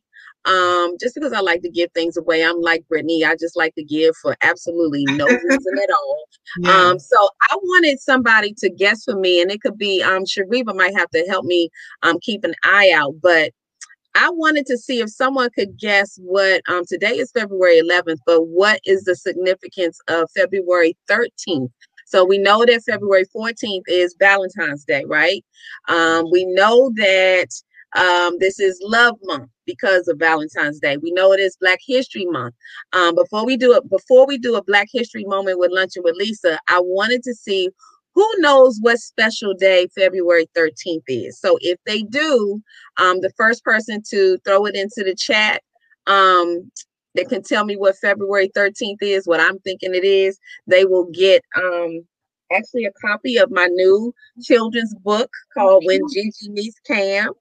[0.45, 2.43] Um, just because I like to give things away.
[2.43, 6.23] I'm like Brittany, I just like to give for absolutely no reason at all.
[6.59, 6.89] Yeah.
[6.89, 7.17] Um, so
[7.49, 11.09] I wanted somebody to guess for me, and it could be um Shariva might have
[11.11, 11.69] to help me
[12.03, 13.53] um keep an eye out, but
[14.13, 18.43] I wanted to see if someone could guess what um today is February 11th, but
[18.43, 21.71] what is the significance of February 13th?
[22.05, 25.43] So we know that February 14th is Valentine's Day, right?
[25.87, 27.47] Um, we know that
[27.95, 30.97] um, this is Love Month because of Valentine's Day.
[30.97, 32.55] We know it is Black History Month.
[32.93, 36.15] Um, before we do it, before we do a Black History moment with luncheon with
[36.15, 37.69] Lisa, I wanted to see
[38.15, 41.39] who knows what special day February 13th is.
[41.39, 42.61] So if they do,
[42.97, 45.61] um, the first person to throw it into the chat
[46.05, 46.71] um,
[47.15, 51.09] that can tell me what February 13th is, what I'm thinking it is, they will
[51.11, 52.05] get um,
[52.51, 57.31] actually a copy of my new children's book called When Gigi Meets Cam.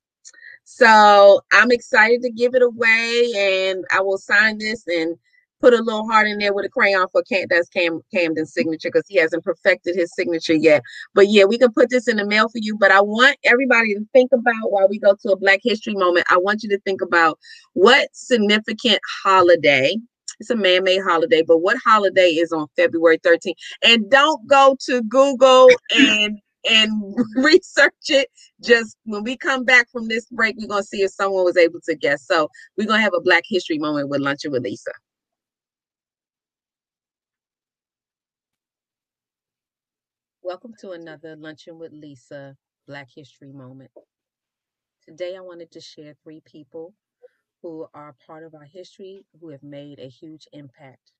[0.75, 5.19] So I'm excited to give it away, and I will sign this and
[5.61, 7.47] put a little heart in there with a crayon for Cam.
[7.51, 10.83] That's Cam Camden's signature because he hasn't perfected his signature yet.
[11.15, 12.79] But yeah, we can put this in the mail for you.
[12.79, 16.25] But I want everybody to think about while we go to a Black History moment.
[16.31, 17.39] I want you to think about
[17.75, 19.95] what significant holiday.
[20.41, 23.53] It's a man-made holiday, but what holiday is on February 13th?
[23.85, 28.29] And don't go to Google and and research it.
[28.63, 31.81] Just when we come back from this break, we're gonna see if someone was able
[31.89, 32.27] to guess.
[32.27, 34.93] So we're gonna have a Black History moment with Luncheon with Lisa.
[40.43, 43.91] Welcome to another Luncheon with Lisa Black History moment.
[45.07, 46.95] Today I wanted to share three people
[47.63, 51.13] who are part of our history who have made a huge impact.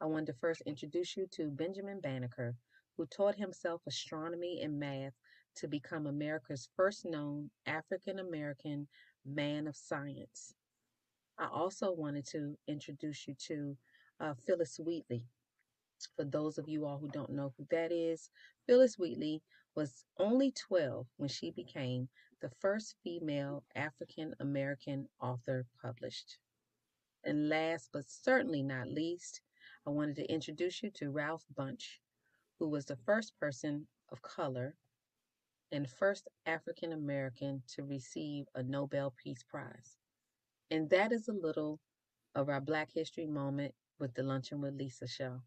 [0.00, 2.54] I wanted to first introduce you to Benjamin Banneker,
[3.00, 5.14] who taught himself astronomy and math
[5.56, 8.86] to become America's first known African American
[9.24, 10.52] man of science.
[11.38, 13.76] I also wanted to introduce you to
[14.20, 15.24] uh, Phillis Wheatley.
[16.14, 18.28] For those of you all who don't know who that is,
[18.66, 19.40] Phillis Wheatley
[19.74, 22.06] was only 12 when she became
[22.42, 26.36] the first female African American author published.
[27.24, 29.40] And last but certainly not least,
[29.86, 31.98] I wanted to introduce you to Ralph Bunche,
[32.60, 34.76] who was the first person of color
[35.72, 39.96] and first African American to receive a Nobel Peace Prize.
[40.70, 41.80] And that is a little
[42.34, 45.40] of our Black History moment with the Luncheon with Lisa show.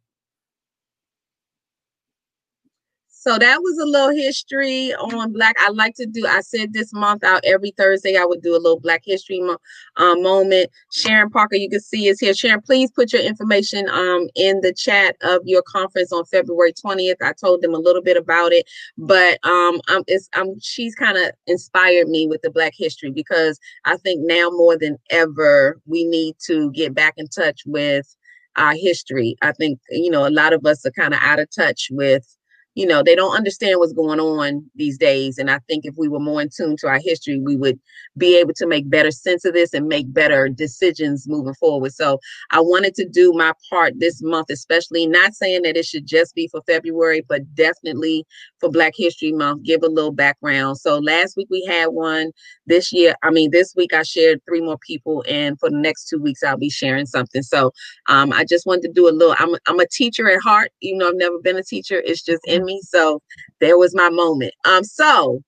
[3.23, 5.55] So that was a little history on Black.
[5.57, 6.27] I like to do.
[6.27, 8.17] I said this month out every Thursday.
[8.17, 9.59] I would do a little Black History mo-
[9.95, 10.69] uh, moment.
[10.91, 12.33] Sharon Parker, you can see is here.
[12.33, 17.15] Sharon, please put your information um in the chat of your conference on February twentieth.
[17.23, 21.17] I told them a little bit about it, but um, um it's um she's kind
[21.17, 26.03] of inspired me with the Black History because I think now more than ever we
[26.03, 28.17] need to get back in touch with
[28.57, 29.38] our history.
[29.41, 32.27] I think you know a lot of us are kind of out of touch with
[32.75, 36.07] you know they don't understand what's going on these days and i think if we
[36.07, 37.79] were more in tune to our history we would
[38.17, 41.93] be able to make better sense of this and make better decisions moving forward.
[41.93, 42.19] So
[42.51, 46.36] i wanted to do my part this month especially not saying that it should just
[46.36, 48.25] be for february but definitely
[48.59, 50.77] for black history month give a little background.
[50.77, 52.31] So last week we had one.
[52.65, 56.07] This year i mean this week i shared three more people and for the next
[56.07, 57.43] two weeks i'll be sharing something.
[57.43, 57.71] So
[58.07, 60.99] um, i just wanted to do a little I'm, I'm a teacher at heart even
[60.99, 62.82] though i've never been a teacher it's just in me.
[62.84, 63.21] So
[63.60, 64.54] there was my moment.
[64.65, 65.41] Um, so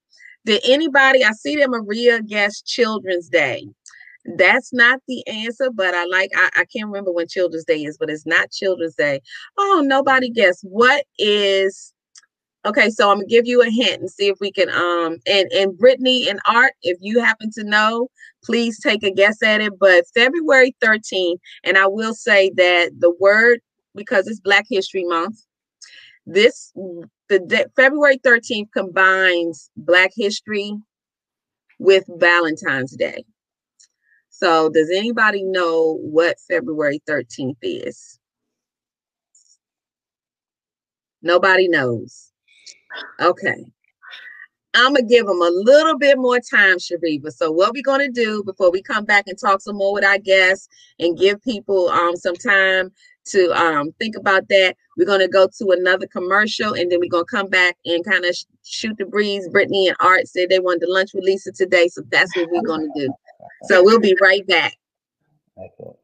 [0.46, 3.66] did anybody I see that Maria guessed Children's Day?
[4.36, 7.96] That's not the answer, but I like I, I can't remember when Children's Day is,
[7.98, 9.20] but it's not Children's Day.
[9.58, 10.60] Oh, nobody guessed.
[10.62, 11.92] What is
[12.64, 12.90] okay?
[12.90, 15.76] So I'm gonna give you a hint and see if we can um and and
[15.78, 18.08] Brittany and Art, if you happen to know,
[18.44, 19.78] please take a guess at it.
[19.78, 23.60] But February 13th, and I will say that the word
[23.94, 25.42] because it's Black History Month,
[26.26, 26.72] this
[27.28, 30.72] the de- February 13th combines Black History
[31.78, 33.24] with Valentine's Day.
[34.28, 38.18] So, does anybody know what February 13th is?
[41.22, 42.32] Nobody knows.
[43.20, 43.64] Okay.
[44.74, 47.32] I'm gonna give them a little bit more time, Sharifa.
[47.32, 50.18] So, what we're gonna do before we come back and talk some more with our
[50.18, 52.90] guests and give people um some time
[53.28, 57.24] to um think about that, we're gonna go to another commercial and then we're gonna
[57.24, 59.48] come back and kind of sh- shoot the breeze.
[59.48, 62.62] Brittany and Art said they wanted to lunch with Lisa today, so that's what we're
[62.62, 63.12] gonna do.
[63.64, 64.74] So we'll be right back.
[65.58, 65.96] Okay.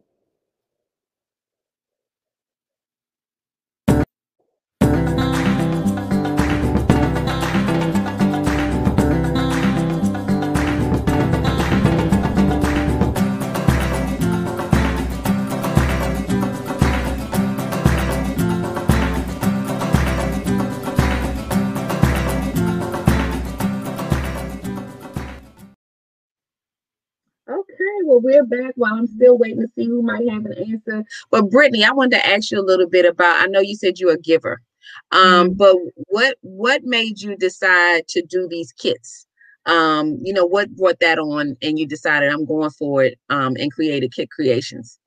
[27.53, 31.05] Okay, well, we're back while I'm still waiting to see who might have an answer.
[31.31, 33.43] But Brittany, I wanted to ask you a little bit about.
[33.43, 34.63] I know you said you're a giver,
[35.11, 35.57] um, Mhm.
[35.59, 35.77] but
[36.09, 39.27] what what made you decide to do these kits?
[39.67, 43.57] Um, you know, what brought that on, and you decided I'm going for it, um,
[43.59, 44.99] and created Kit Kreations.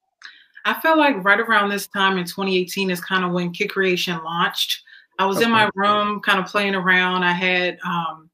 [0.65, 4.23] I felt like right around this time in 2018 is kind of when Kit Kreation
[4.23, 4.83] launched.
[5.19, 7.23] I was in my room kind of playing around.
[7.23, 8.29] I had um,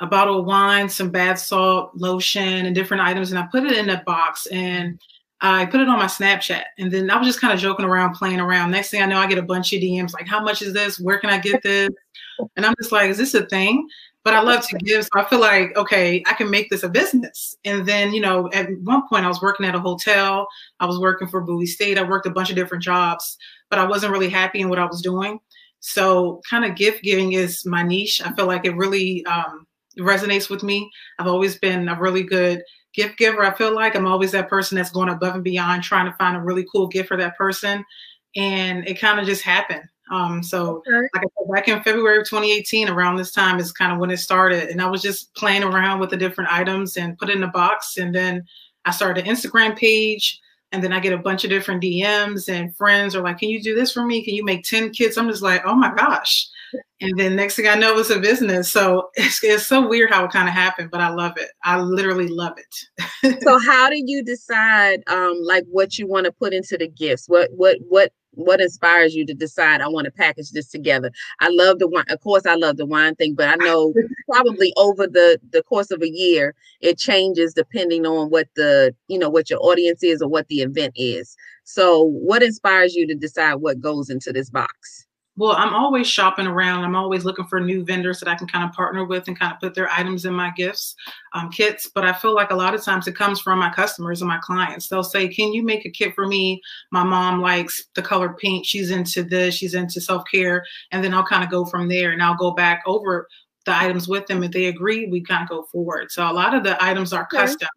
[0.00, 3.72] a bottle of wine, some bath salt, lotion, and different items, and I put it
[3.72, 4.98] in a box and
[5.40, 6.62] I put it on my Snapchat.
[6.78, 8.70] And then I was just kind of joking around, playing around.
[8.70, 10.98] Next thing I know, I get a bunch of DMs like, How much is this?
[10.98, 11.90] Where can I get this?
[12.56, 13.86] And I'm just like, Is this a thing?
[14.24, 15.04] But I love to give.
[15.04, 17.56] So I feel like, okay, I can make this a business.
[17.64, 20.48] And then, you know, at one point I was working at a hotel.
[20.80, 21.98] I was working for Bowie State.
[21.98, 23.36] I worked a bunch of different jobs,
[23.70, 25.38] but I wasn't really happy in what I was doing.
[25.80, 28.20] So, kind of gift giving is my niche.
[28.24, 29.65] I feel like it really um,
[29.98, 30.90] resonates with me.
[31.18, 32.62] I've always been a really good
[32.94, 33.42] gift giver.
[33.42, 36.36] I feel like I'm always that person that's going above and beyond trying to find
[36.36, 37.84] a really cool gift for that person.
[38.34, 39.82] And it kind of just happened.
[40.10, 41.08] Um, so, Okay.
[41.14, 44.10] like I said, back in February of 2018, around this time is kind of when
[44.10, 44.68] it started.
[44.68, 47.48] And I was just playing around with the different items and put it in a
[47.48, 47.96] box.
[47.96, 48.44] And then
[48.84, 50.40] I started an Instagram page.
[50.72, 53.62] And then I get a bunch of different DMs and friends are like, Can you
[53.62, 54.24] do this for me?
[54.24, 55.16] Can you make 10 kits?
[55.16, 56.46] I'm just like, Oh my gosh.
[57.00, 58.70] And then next thing I know, it's a business.
[58.70, 61.50] So it's, it's so weird how it kind of happened, but I love it.
[61.64, 63.42] I literally love it.
[63.42, 67.28] So, how do you decide, um, like what you want to put into the gifts?
[67.28, 71.10] What what what what inspires you to decide I want to package this together?
[71.40, 72.04] I love the wine.
[72.08, 73.92] Of course, I love the wine thing, but I know
[74.32, 79.18] probably over the the course of a year, it changes depending on what the you
[79.18, 81.36] know what your audience is or what the event is.
[81.64, 85.05] So, what inspires you to decide what goes into this box?
[85.38, 86.84] Well, I'm always shopping around.
[86.84, 89.52] I'm always looking for new vendors that I can kind of partner with and kind
[89.52, 90.94] of put their items in my gifts,
[91.34, 91.90] um, kits.
[91.94, 94.38] But I feel like a lot of times it comes from my customers and my
[94.38, 94.88] clients.
[94.88, 96.62] They'll say, Can you make a kit for me?
[96.90, 98.64] My mom likes the color pink.
[98.66, 100.64] She's into this, she's into self care.
[100.90, 103.28] And then I'll kind of go from there and I'll go back over
[103.66, 104.42] the items with them.
[104.42, 106.10] If they agree, we kind of go forward.
[106.12, 107.42] So a lot of the items are Okay.
[107.42, 107.68] custom.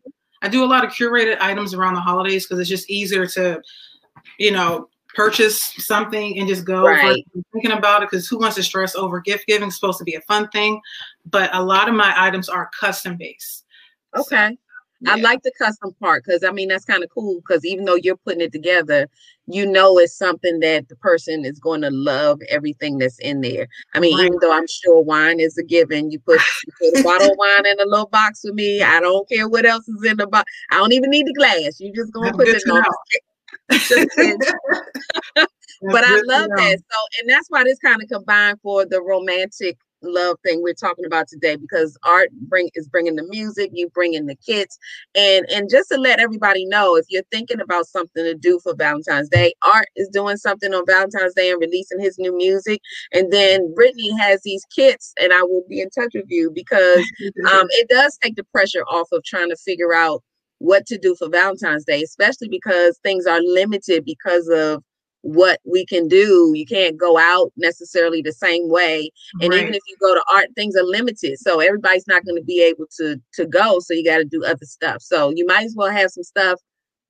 [0.42, 3.62] I do a lot of curated items around the holidays because it's just easier to,
[4.38, 7.26] you know, purchase something and just go Right.
[7.54, 10.16] thinking about it because who wants to stress over gift giving is supposed to be
[10.16, 10.80] a fun thing
[11.26, 13.66] but a lot of my items are custom based
[14.16, 14.58] Okay.
[15.08, 15.24] I Yeah.
[15.24, 18.18] like the custom part because I mean that's kind of cool because even though you're
[18.18, 19.08] putting it together,
[19.48, 23.68] you know it's something that the person is going to love everything that's in there.
[23.94, 24.26] I mean, Right.
[24.26, 27.38] even though I'm sure wine is a given, you put, you put a bottle of
[27.38, 28.82] wine in a little box for me.
[28.82, 30.52] I don't care what else is in the box.
[30.72, 31.80] I don't even need the glass.
[31.80, 32.84] You just gonna That's put it on.
[33.70, 33.78] Know.
[33.78, 34.40] Just kidding.
[35.82, 36.80] but I love that.
[36.92, 41.06] So, and that's why this kind of combined for the romantic love thing we're talking
[41.06, 44.78] about today because art bring is bringing the music, you bringing the kits,
[45.16, 48.76] and and just to let everybody know, if you're thinking about something to do for
[48.76, 52.82] Valentine's Day, Art is doing something on Valentine's Day and releasing his new music,
[53.14, 57.00] and then Brittany has these kits, and I will be in touch with you because
[57.52, 60.24] um, it does take the pressure off of trying to figure out
[60.60, 64.84] what to do for Valentine's Day, especially because things are limited because of
[65.22, 66.54] what we can do.
[66.56, 69.12] You can't go out necessarily the same way.
[69.42, 71.40] And even if you go to art, things are limited.
[71.40, 73.80] So everybody's not going to be able to to go.
[73.82, 75.02] So you got to do other stuff.
[75.02, 76.60] So you might as well have some stuff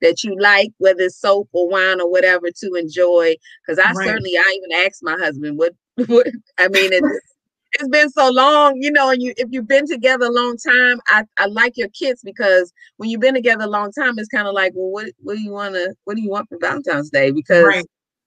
[0.02, 3.36] that you like, whether it's soap or wine or whatever, to enjoy.
[3.66, 4.08] Because I Right.
[4.08, 5.74] certainly, I even asked my husband, what,
[6.08, 6.28] what
[6.58, 7.04] I mean, it,
[7.74, 11.00] it's been so long, you know, and you if you've been together a long time,
[11.08, 14.48] I, I like your kids because when you've been together a long time, it's kind
[14.48, 17.32] of like, well, what what do you wanna what do you want for Valentine's Day?
[17.32, 17.86] Because Right.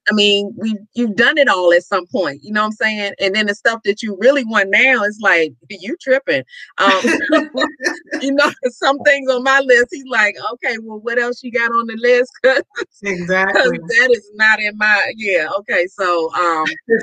[0.09, 3.13] I mean, we you've done it all at some point, you know what I'm saying?
[3.19, 6.43] And then the stuff that you really want now is like you tripping.
[6.77, 7.01] Um,
[8.21, 11.71] you know, some things on my list, he's like, okay, well, what else you got
[11.71, 12.31] on the list?
[13.03, 15.47] Because exactly that is not in my yeah.
[15.59, 16.65] Okay, so um,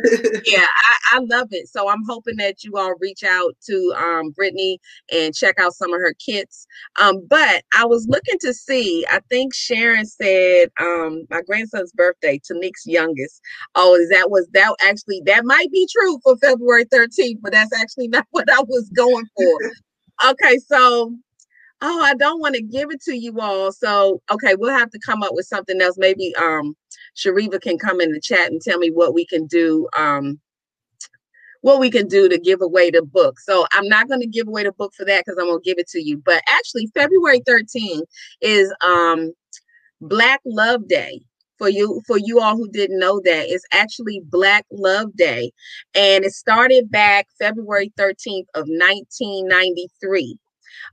[0.46, 1.68] yeah, I, I love it.
[1.68, 4.78] So I'm hoping that you all reach out to um, Brittany
[5.12, 6.66] and check out some of her kits.
[7.00, 12.38] Um, but I was looking to see, I think Sharon said um, my grandson's birthday,
[12.38, 13.40] Tanique's youngest.
[13.74, 18.08] Oh, that was that actually that might be true for February 13th, but that's actually
[18.16, 20.30] not what I was going for.
[20.30, 21.14] okay, so
[21.82, 23.72] oh, I don't want to give it to you all.
[23.72, 25.96] So okay, we'll have to come up with something else.
[25.98, 26.76] Maybe um
[27.16, 29.88] Shariva can come in the chat and tell me what we can do.
[29.96, 30.40] Um,
[31.62, 33.38] what we can do to give away the book.
[33.40, 35.68] So I'm not going to give away the book for that because I'm going to
[35.68, 36.16] give it to you.
[36.24, 38.04] But actually, February 13th
[38.40, 39.32] is um,
[40.00, 41.20] Black Love Day.
[41.60, 45.52] For you, for you all who didn't know that, it's actually Black Love Day,
[45.94, 50.38] and it started back February 13th of 1993.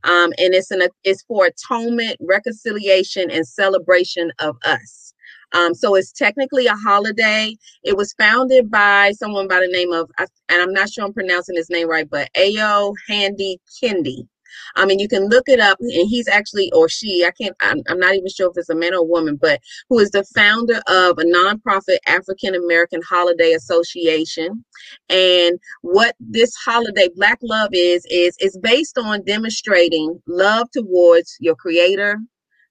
[0.04, 5.14] Um, and it's an it's for atonement, reconciliation, and celebration of us.
[5.54, 7.56] Um, so it's technically a holiday.
[7.84, 11.56] It was founded by someone by the name of, and I'm not sure I'm pronouncing
[11.56, 14.28] his name right, but Ayo Handy Kendi.
[14.76, 17.82] I mean, you can look it up, and he's actually, or she, I can't, I'm,
[17.90, 20.24] I'm not even sure if it's a man or a woman, but who is the
[20.36, 24.64] founder of a nonprofit African American Holiday Association.
[25.10, 31.56] And what this holiday, Black Love, is, is it's based on demonstrating love towards your
[31.56, 32.18] creator,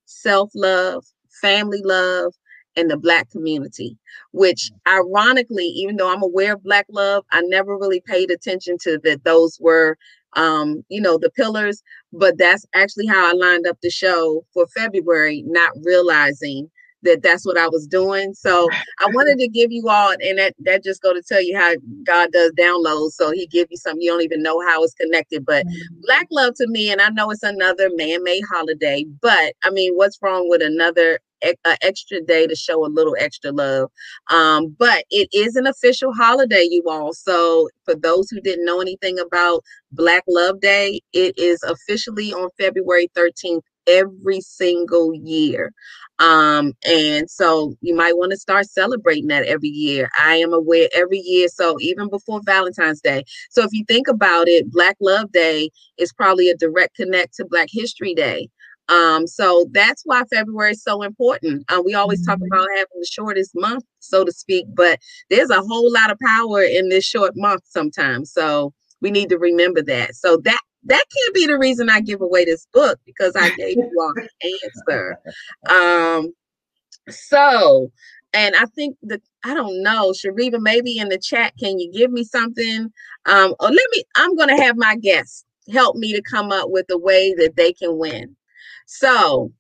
[0.05, 1.05] self love,
[1.41, 2.33] family love,
[2.77, 3.97] and the Black community.
[4.33, 8.99] Which, ironically, even though I'm aware of Black love, I never really paid attention to
[9.05, 9.25] that.
[9.25, 9.97] Those were,
[10.37, 11.83] um, you know, the pillars.
[12.13, 16.71] But that's actually how I lined up the show for February, not realizing
[17.03, 18.35] that that's what I was doing.
[18.35, 18.69] So
[19.01, 21.75] I wanted to give you all, and that that just go to tell you how
[22.05, 23.13] God does downloads.
[23.13, 25.45] So He give you something you don't even know how it's connected.
[25.45, 25.65] But
[26.03, 30.19] Black Love to me, and I know it's another man-made holiday, but I mean, what's
[30.23, 31.21] wrong with another
[31.51, 33.91] e- a extra day to show a little extra love?
[34.31, 37.13] Um, but it is an official holiday, you all.
[37.13, 42.51] So for those who didn't know anything about Black Love Day, it is officially on
[42.59, 45.73] February 13th every single year.
[46.19, 50.09] Um, and so you might want to start celebrating that every year.
[50.19, 53.25] I am aware every year, so even before Valentine's Day.
[53.51, 57.45] So if you think about it, Black Love Day is probably a direct connect to
[57.45, 58.49] Black History Day.
[58.89, 61.65] Um, so that's why February is so important.
[61.69, 62.47] Uh, we always talk Mhm.
[62.47, 66.63] about having the shortest month, so to speak, but there's a whole lot of power
[66.63, 68.33] in this short month sometimes.
[68.33, 70.15] So we need to remember that.
[70.15, 73.77] So that that can't be the reason I give away this book because I gave
[73.77, 75.19] you all the answer.
[75.69, 76.33] Um,
[77.11, 77.91] so,
[78.33, 82.13] and I think that I don't know, Shariva, maybe in the chat, can you give
[82.13, 82.93] me something?
[83.27, 86.87] Um, or let me, I'm gonna have my guests help me to come up with
[86.91, 88.37] a way that they can win.
[88.87, 89.53] So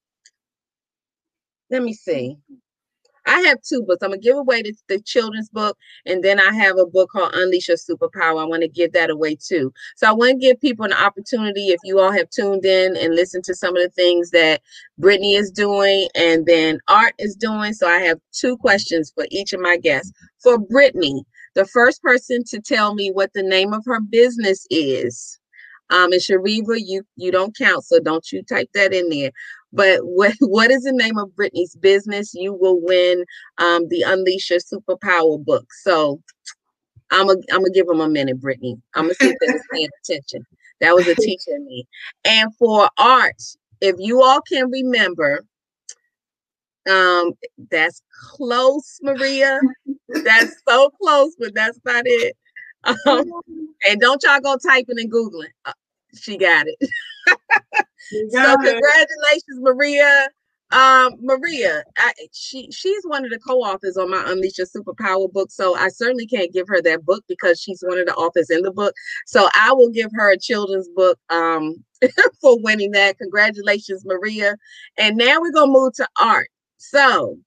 [1.71, 2.37] let me see.
[3.27, 4.03] I have two books.
[4.03, 7.33] I'm gonna give away the, the children's book, and then I have a book called
[7.35, 8.41] Unleash Your Superpower.
[8.41, 9.73] I want to give that away too.
[9.97, 11.69] So I want to give people an opportunity.
[11.69, 14.63] If you all have tuned in and listened to some of the things that
[14.99, 17.73] Brittany is doing, and then Art is doing.
[17.73, 20.13] So I have two questions for each of my guests.
[20.41, 21.25] For Brittany,
[21.57, 25.41] the first person to tell me what the name of her business is.
[25.91, 29.31] Um, and Shariva, you you don't count, so don't you type that in there.
[29.73, 32.33] But what what is the name of Brittany's business?
[32.35, 33.25] You will win
[33.59, 35.67] um, the Unleash Your Superpower book.
[35.83, 36.21] So
[37.11, 38.77] I'm gonna I'm gonna give them a minute, Brittany.
[38.95, 40.47] I'm gonna see if they're paying attention.
[40.81, 41.87] That was a teacher in me.
[42.25, 43.43] And for art,
[43.81, 45.45] if you all can remember,
[46.91, 47.33] um,
[47.71, 49.61] that's close, Maria.
[50.09, 52.37] That's so close, but that's not it.
[52.87, 53.25] Um,
[53.89, 55.51] and don't y'all go typing and googling.
[55.65, 55.73] Uh,
[56.15, 56.77] she got it.
[58.31, 58.83] So got it.
[58.83, 60.29] congratulations, Maria.
[60.73, 65.51] Um, Maria, I, she she's one of the co-authors on my Unleash Your Superpower book.
[65.51, 68.63] So I certainly can't give her that book because she's one of the authors in
[68.63, 68.95] the book.
[69.27, 71.77] So I will give her a children's book um
[72.41, 73.19] for winning that.
[73.19, 74.57] Congratulations, Maria.
[74.99, 76.49] And now we're gonna move to art.
[76.79, 77.39] So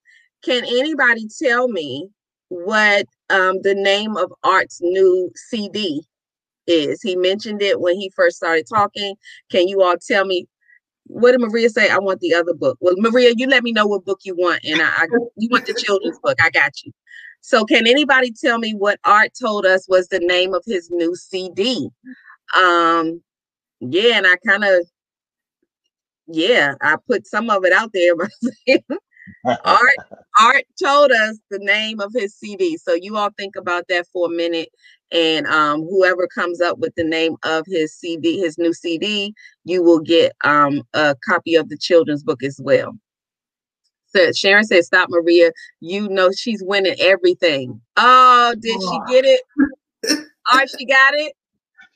[0.44, 2.10] can anybody tell me
[2.50, 6.04] what um the name of Art's new CD
[6.68, 7.02] is?
[7.02, 9.16] He mentioned it when he first started talking.
[9.52, 10.48] Can you all tell me
[11.10, 11.90] what did Maria say?
[11.90, 12.78] I want the other book.
[12.82, 15.08] Well, Maria, you let me know what book you want, and I, I
[15.38, 16.38] you want the children's book.
[16.42, 16.92] I got you.
[17.42, 21.16] So, can anybody tell me what Art told us was the name of his new
[21.16, 21.90] CD?
[22.56, 23.22] Um,
[23.80, 24.86] yeah, and I kind of,
[26.28, 28.14] yeah, I put some of it out there.
[29.46, 29.96] Art
[30.40, 32.78] Art told us the name of his CD.
[32.78, 34.70] So you all think about that for a minute.
[35.12, 39.34] And um, whoever comes up with the name of his CD, his new CD,
[39.66, 42.94] you will get um, a copy of the children's book as well.
[44.08, 45.52] So Sharon said, "Stop, Maria.
[45.82, 49.42] You know she's winning everything." Oh, did she get it?
[50.54, 51.34] Art, she got it.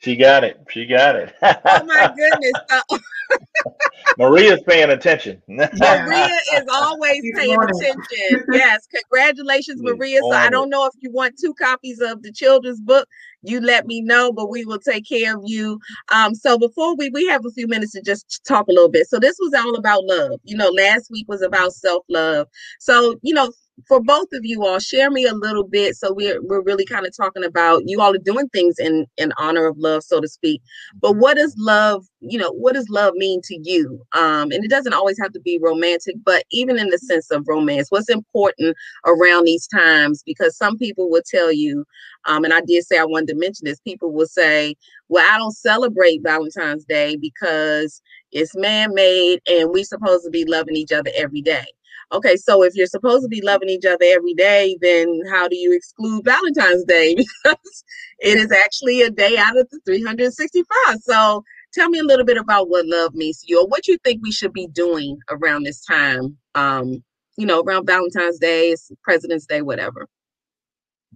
[0.04, 0.60] She got it.
[0.68, 1.34] She got it.
[1.42, 2.52] Oh my goodness!
[2.68, 2.98] So,
[4.18, 5.40] Maria's paying attention.
[5.48, 8.44] Maria is always She's paying on attention.
[8.52, 10.20] Yes, congratulations, She's Maria.
[10.20, 10.70] So I don't it.
[10.70, 13.08] know if you want two copies of the children's book.
[13.42, 15.78] You let me know, but we will take care of you.
[16.12, 19.08] Um, so before we we have a few minutes to just talk a little bit.
[19.08, 20.40] So this was all about love.
[20.44, 22.46] You know, last week was about self love.
[22.78, 23.52] So you know,
[23.88, 25.96] for both of you all, share me a little bit.
[25.96, 29.32] So we're we're really kind of talking about you all are doing things in in
[29.38, 30.62] honor of love, so to speak.
[31.00, 34.00] But what does love, you know, what does love mean to you?
[34.12, 37.44] Um, and it doesn't always have to be romantic, but even in the sense of
[37.48, 40.22] romance, what's important around these times?
[40.24, 41.84] Because some people will tell you,
[42.26, 44.76] um, and I did say I wanted to mention this, people will say,
[45.08, 48.00] Well, I don't celebrate Valentine's Day because
[48.32, 51.64] it's man-made and we're supposed to be loving each other every day.
[52.12, 55.56] Okay, so if you're supposed to be loving each other every day, then how do
[55.56, 57.16] you exclude Valentine's Day?
[57.44, 57.84] Because
[58.20, 60.98] it is actually a day out of the 365.
[61.00, 61.42] So
[61.72, 64.22] tell me a little bit about what love means to you or what you think
[64.22, 66.36] we should be doing around this time.
[66.54, 67.02] Um,
[67.36, 70.06] you know, around Valentine's Day, President's Day, whatever.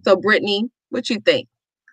[0.03, 1.47] So Brittany, what you think?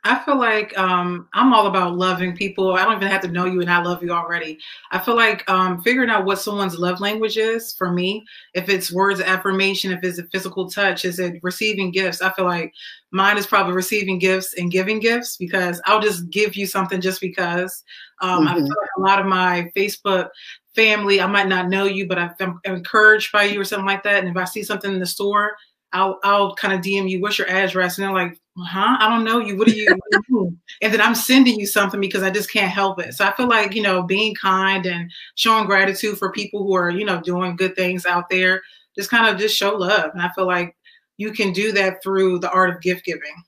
[0.07, 2.75] I feel like um, I'm all about loving people.
[2.75, 4.59] I don't even have to know you, and I love you already.
[4.93, 8.25] I feel like um, figuring out what someone's love language is for me.
[8.55, 12.23] If it's words of affirmation, if it's a physical touch, is it receiving gifts?
[12.23, 12.73] I feel like
[13.11, 17.21] mine is probably receiving gifts and giving gifts because I'll just give you something just
[17.21, 17.83] because.
[18.23, 20.29] Um, I feel like a lot of my Facebook
[20.75, 24.21] family, I might not know you, but I'm encouraged by you or something like that.
[24.21, 25.57] And if I see something in the store,
[25.93, 27.99] I'll I'll kind of DM you, what's your address?
[27.99, 28.97] And they're like, huh?
[29.01, 29.57] I don't know you.
[29.57, 29.87] What are you?
[29.87, 33.01] what are you doing?" and then I'm sending you something because I just can't help
[33.01, 33.15] it.
[33.15, 36.91] So I feel like, you know, being kind and showing gratitude for people who are,
[36.91, 38.63] you know, doing good things out there,
[38.97, 40.11] just kind of just show love.
[40.13, 40.77] And I feel like
[41.17, 43.43] you can do that through the art of gift giving.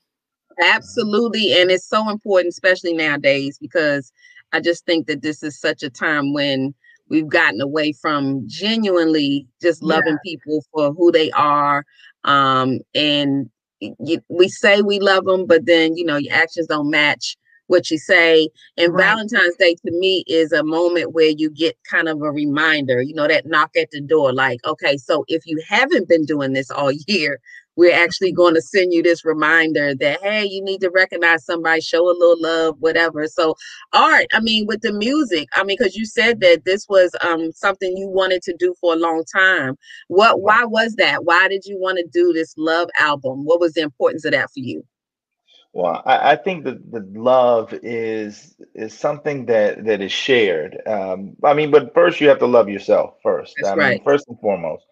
[0.61, 1.59] Absolutely.
[1.59, 4.11] And it's so important, especially nowadays, because
[4.51, 6.73] I just think that this is such a time when
[7.09, 11.85] we've gotten away from genuinely just loving people for who they are.
[12.23, 13.49] Um, and
[13.81, 17.37] y- y- we say we love them, but then, you know, your actions don't match
[17.67, 18.49] what you say.
[18.77, 19.05] And Right.
[19.05, 23.13] Valentine's Day to me is a moment where you get kind of a reminder, you
[23.13, 26.71] know, that knock at the door, like, okay, so if you haven't been doing this
[26.71, 27.39] all year,
[27.79, 31.79] we're actually going to send you this reminder that hey you need to recognize somebody
[31.79, 33.55] show a little love whatever so
[33.93, 37.51] art i mean with the music i mean because you said that this was um
[37.53, 39.77] something you wanted to do for a long time
[40.09, 43.73] what why was that why did you want to do this love album what was
[43.73, 44.83] the importance of that for you
[45.71, 50.81] Well, I, I think that the love is is something that that is shared.
[50.87, 53.53] Um, I mean, but first you have to love yourself first.
[53.55, 54.03] That's I mean, right.
[54.03, 54.83] first and foremost.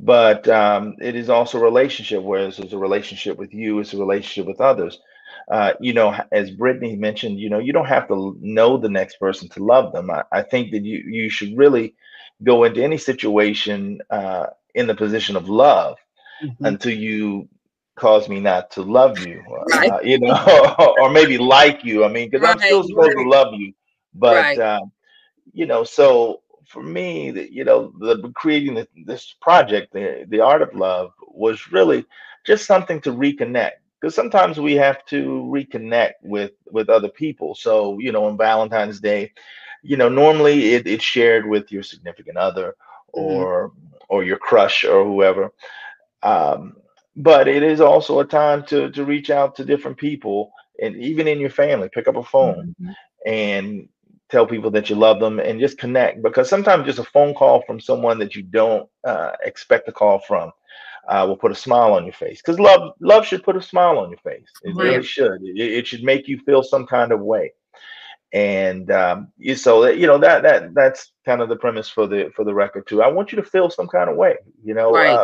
[0.00, 2.22] But um, it is also a relationship.
[2.22, 5.00] Whereas it's a relationship with you, it's a relationship with others.
[5.50, 9.16] Uh, you know, as Brittany mentioned, you know, you don't have to know the next
[9.18, 10.10] person to love them.
[10.10, 11.94] I, I think that you you should really
[12.42, 15.98] go into any situation uh, in the position of love
[16.40, 16.64] Mhm.
[16.64, 17.48] until you
[17.96, 19.42] cause me not to love you,
[19.74, 19.92] Right.
[19.92, 22.04] uh, you know, or maybe like you.
[22.04, 23.18] I mean, because I'm still supposed right.
[23.18, 23.72] to love you,
[24.14, 24.58] but Right.
[24.58, 24.92] um,
[25.52, 26.41] you know, so
[26.72, 31.12] for me, the, you know, the creating the, this project, the the art of love,
[31.28, 32.04] was really
[32.46, 33.72] just something to reconnect.
[34.00, 35.22] Because sometimes we have to
[35.54, 37.54] reconnect with with other people.
[37.54, 39.32] So you know, on Valentine's Day,
[39.82, 42.74] you know, normally it, it's shared with your significant other
[43.12, 43.72] or
[44.08, 45.52] or your crush or whoever.
[46.22, 46.76] Um,
[47.16, 51.28] but it is also a time to to reach out to different people and even
[51.28, 52.96] in your family, pick up a phone Mhm.
[53.26, 53.88] and
[54.32, 57.62] tell people that you love them and just connect because sometimes just a phone call
[57.66, 60.52] from someone that you don't uh, expect a call from
[61.08, 63.98] uh, will put a smile on your face because love love should put a smile
[63.98, 65.00] on your face it Right.
[65.00, 67.52] really should it, it should make you feel some kind of way
[68.32, 72.30] and um, you- so you know that that that's kind of the premise for the
[72.36, 74.96] for the record too i want you to feel some kind of way you know
[74.96, 75.22] Right.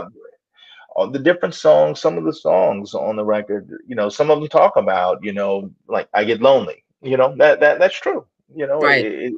[0.96, 4.40] uh, the different songs, some of the songs on the record, you know, some of
[4.40, 6.84] them talk about, you know, like I get lonely.
[7.02, 8.26] You know, that that that's true.
[8.55, 9.05] You know, Right.
[9.05, 9.34] it, it,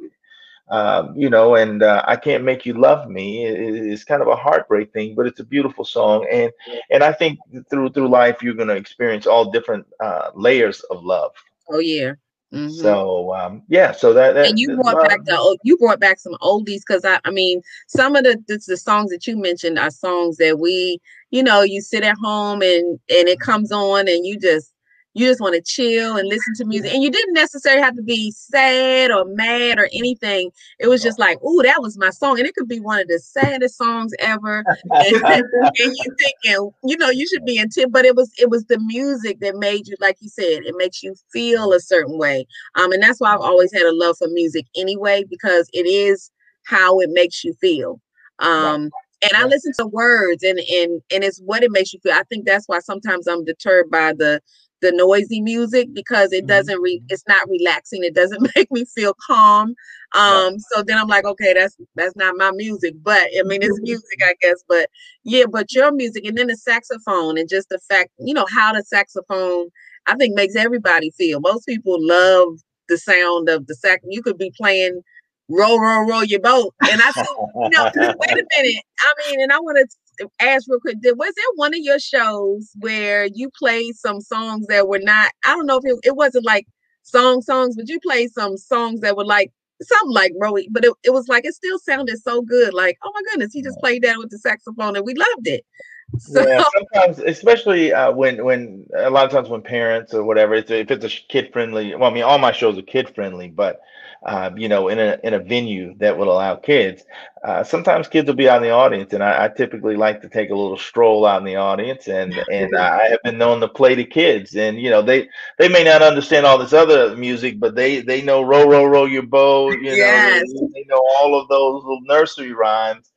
[0.69, 3.45] um, you know, and uh, I can't make you love me.
[3.45, 6.51] It, it's kind of a heartbreak thing, but it's a beautiful song, and
[6.91, 7.39] and I think
[7.69, 11.31] through through life you're going to experience all different uh, layers of love.
[11.69, 12.13] Oh yeah.
[12.53, 12.69] Mhm.
[12.69, 16.19] So um, yeah, so that, that and you brought love- back the you brought back
[16.19, 19.77] some oldies because I, I mean some of the, the the songs that you mentioned
[19.79, 20.99] are songs that we
[21.31, 24.70] you know you sit at home and and it comes on and you just
[25.13, 28.01] you just want to chill and listen to music and you didn't necessarily have to
[28.01, 30.51] be sad or mad or anything.
[30.79, 33.07] It was just like oh that was my song and it could be one of
[33.07, 34.63] the saddest songs ever.
[34.89, 35.45] And, and
[35.75, 38.79] you thinking you know you should be in tip but it was it was the
[38.79, 42.45] music that made you like you said it makes you feel a certain way.
[42.75, 46.31] Um, and that's why I've always had a love for music anyway, because it is
[46.65, 47.99] how it makes you feel.
[48.39, 48.89] Um,
[49.23, 52.13] and I listen to words and and and it's what it makes you feel.
[52.13, 54.41] I think that's why sometimes I'm deterred by the
[54.81, 56.49] the noisy music because it Mhm.
[56.49, 58.03] doesn't re it's not relaxing.
[58.03, 59.75] It doesn't make me feel calm.
[60.13, 63.79] Um, so then I'm like, okay, that's that's not my music, but I mean it's
[63.81, 64.63] music, I guess.
[64.67, 64.89] But
[65.23, 68.73] yeah, but your music and then the saxophone and just the fact, you know, how
[68.73, 69.69] the saxophone
[70.07, 71.39] I think makes everybody feel.
[71.41, 72.59] Most people love
[72.89, 74.01] the sound of the sax.
[74.09, 75.01] You could be playing
[75.49, 76.73] roll, roll, roll your boat.
[76.89, 77.27] And I said,
[77.61, 78.83] you know, wait a minute.
[78.99, 79.97] I mean, and I want to
[80.39, 84.67] ask real quick, did, was there one of your shows where you played some songs
[84.67, 86.67] that were not, I don't know if it, it wasn't like
[87.03, 89.51] song songs, but you played some songs that were like
[89.81, 92.73] something like Rowie, but it, it was like it still sounded so good.
[92.73, 95.65] Like, oh my goodness, he just played that with the saxophone and we loved it.
[96.19, 100.55] So yeah, sometimes, especially uh, when when a lot of times when parents or whatever,
[100.55, 101.95] it's, if it's a kid friendly.
[101.95, 103.79] Well, I mean, all my shows are kid friendly, but
[104.23, 107.03] uh, you know, in a in a venue that will allow kids,
[107.43, 110.29] uh, sometimes kids will be out in the audience, and I, I typically like to
[110.29, 113.67] take a little stroll out in the audience, and and I have been known to
[113.67, 117.59] play to kids, and you know, they they may not understand all this other music,
[117.59, 121.39] but they they know row row row your boat, you know, they, they know all
[121.39, 123.11] of those little nursery rhymes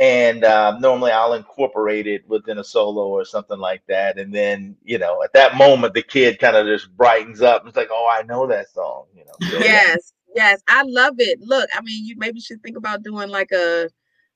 [0.00, 4.16] and uh, normally I'll incorporate it within a solo or something like that.
[4.16, 7.66] And then, you know, at that moment, the kid kind of just brightens up.
[7.66, 9.06] It's like, oh, I know that song.
[9.16, 9.32] You know.
[9.50, 11.40] So, yes, yes, I love it.
[11.40, 13.88] Look, I mean, you maybe should think about doing like a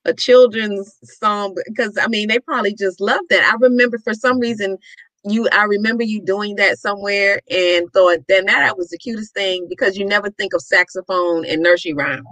[0.05, 3.43] a children's song because I mean they probably just love that.
[3.43, 4.77] I remember for some reason
[5.23, 9.33] you I remember you doing that somewhere and thought then that, that was the cutest
[9.33, 12.25] thing because you never think of saxophone and nursery rhyme.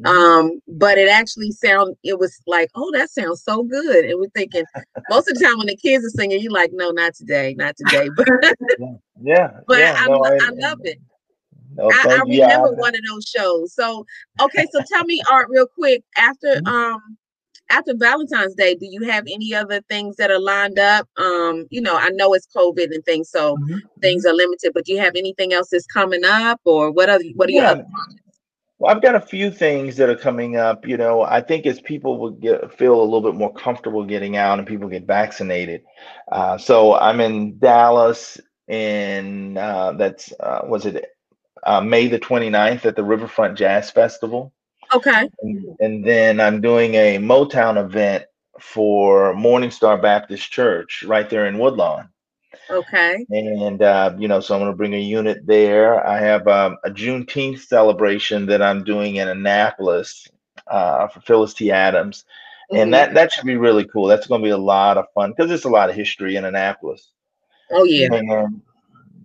[0.00, 0.06] Mhm.
[0.06, 4.06] Um, but it actually sound it was like, oh, that sounds so good.
[4.06, 4.64] And we're thinking
[5.10, 7.76] most of the time when the kids are singing, you're like, no, not today, not
[7.76, 8.08] today.
[8.16, 8.26] But
[9.22, 9.60] yeah.
[9.68, 10.98] but yeah, I, no, lo- I love it.
[11.76, 12.38] No, I, I you.
[12.38, 13.74] Yeah, remember one of those shows.
[13.74, 14.04] So
[14.40, 16.02] okay, so tell me, Art, real quick.
[16.16, 16.66] After Mhm.
[16.66, 17.18] um
[17.70, 21.08] after Valentine's Day, do you have any other things that are lined up?
[21.18, 23.80] Um, you know, I know it's COVID and things, so Mhm.
[24.02, 24.72] things are limited.
[24.74, 27.64] But do you have anything else that's coming up, or what are what are your
[27.64, 27.70] Yeah.
[27.72, 27.84] other
[28.78, 30.86] Well, I've got a few things that are coming up.
[30.86, 34.36] You know, I think as people will get feel a little bit more comfortable getting
[34.36, 35.82] out and people get vaccinated.
[36.32, 41.06] Uh, so I'm in Dallas in uh, that's uh, was it
[41.64, 44.52] uh, May the 29th at the Riverfront Jazz Festival.
[44.94, 48.24] Okay, And, and then I'm doing a Motown event
[48.60, 52.10] for Morningstar Baptist Church right there in Woodlawn.
[52.70, 56.06] okay, And, uh, you know, so I'm going to bring a unit there.
[56.06, 60.26] I have um, a Juneteenth celebration that I'm doing in Annapolis
[60.66, 61.70] uh, for Phyllis T.
[61.70, 62.24] Adams.
[62.70, 62.82] Mhm.
[62.82, 64.06] and that that should be really cool.
[64.06, 66.44] That's going to be a lot of fun because there's a lot of history in
[66.44, 67.10] Annapolis.
[67.70, 68.08] Oh yeah.
[68.12, 68.62] And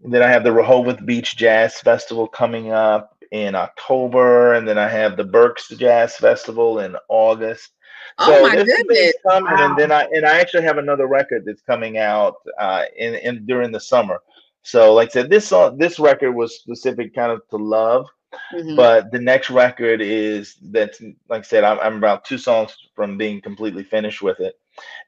[0.03, 4.87] then I have the Rehoboth Beach Jazz Festival coming up in October, and then I
[4.87, 7.71] have the Berks Jazz Festival in August.
[8.19, 9.13] Oh my there's some things goodness.
[9.27, 9.69] coming, Wow.
[9.69, 13.45] and then I and I actually have another record that's coming out uh, in in
[13.45, 14.19] during the summer.
[14.63, 18.07] So, like I said, this song, this record was specific kind of to love,
[18.53, 18.75] Mhm.
[18.75, 23.17] but the next record is that's like I said, I'm, I'm about two songs from
[23.17, 24.55] being completely finished with it,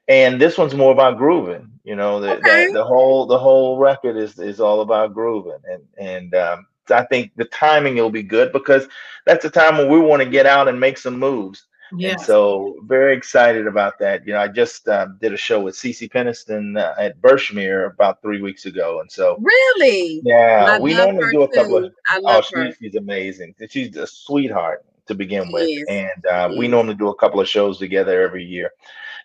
[0.08, 1.70] and this one's more about grooving.
[1.84, 2.66] You know, the Okay.
[2.68, 7.04] the, the whole the whole record is is all about grooving, and and um, I
[7.04, 8.88] think the timing will be good because
[9.26, 11.66] that's the time when we want to get out and make some moves.
[11.92, 12.10] Yeah.
[12.10, 14.26] And so very excited about that.
[14.26, 18.22] You know, I just um, did a show with Cece Peniston uh, at Birchmere about
[18.22, 20.22] three weeks ago, and so Really?
[20.22, 21.86] yeah, I we normally do a couple of.
[22.08, 23.54] I Oh, love she, she's amazing.
[23.68, 25.88] She's a sweetheart to begin She with, is.
[25.88, 28.70] and uh, we normally do a couple of shows together every year.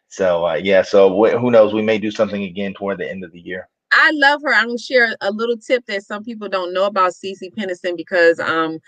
[0.08, 1.74] So uh, yeah, so wh- who knows?
[1.74, 3.70] We may do something again toward the end of the year.
[3.92, 4.54] I love her.
[4.54, 8.40] I'm gonna share a little tip that some people don't know about Cece Peniston because
[8.40, 8.80] um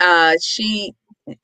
[0.00, 0.94] uh she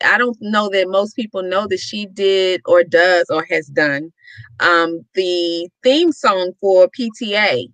[0.03, 4.12] I don't know that most people know that she did or does or has done
[4.61, 7.68] um the theme song for PTA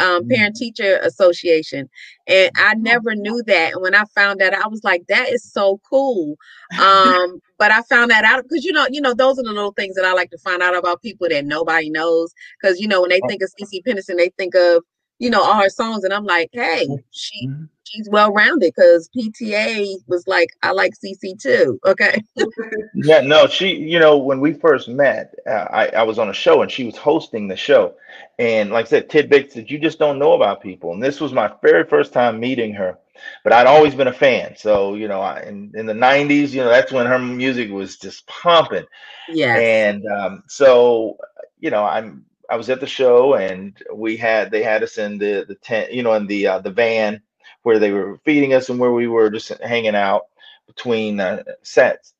[0.00, 1.88] um Parent Teacher Association
[2.26, 5.44] and I never knew that and when I found that I was like that is
[5.44, 6.36] so cool.
[6.80, 9.72] Um but I found that out because you know you know those are the little
[9.72, 13.02] things that I like to find out about people that nobody knows because you know
[13.02, 14.82] when they think of CeCe Peniston, they think of
[15.20, 17.68] you know all her songs, and I'm like, hey, she Mhm.
[17.84, 21.80] she's well rounded because PTA was like, I like CeCe too.
[21.86, 22.22] Okay,
[22.94, 26.34] Yeah, no, she, you know, when we first met, uh, I, I was on a
[26.34, 27.94] show and she was hosting the show.
[28.38, 30.92] And like I said, tidbits that you just don't know about people.
[30.92, 32.98] And this was my very first time meeting her,
[33.44, 34.56] but I'd always been a fan.
[34.56, 37.96] So, you know, I, in, in the 90s, you know, that's when her music was
[37.98, 38.86] just pumping.
[39.28, 39.56] Yeah.
[39.56, 41.18] And um, so,
[41.60, 45.18] you know, I'm I was at the show and we had they had us in
[45.18, 47.22] the the tent, you know, in the uh, the van
[47.62, 50.24] where they were feeding us and where we were just hanging out
[50.66, 52.14] between uh, sets.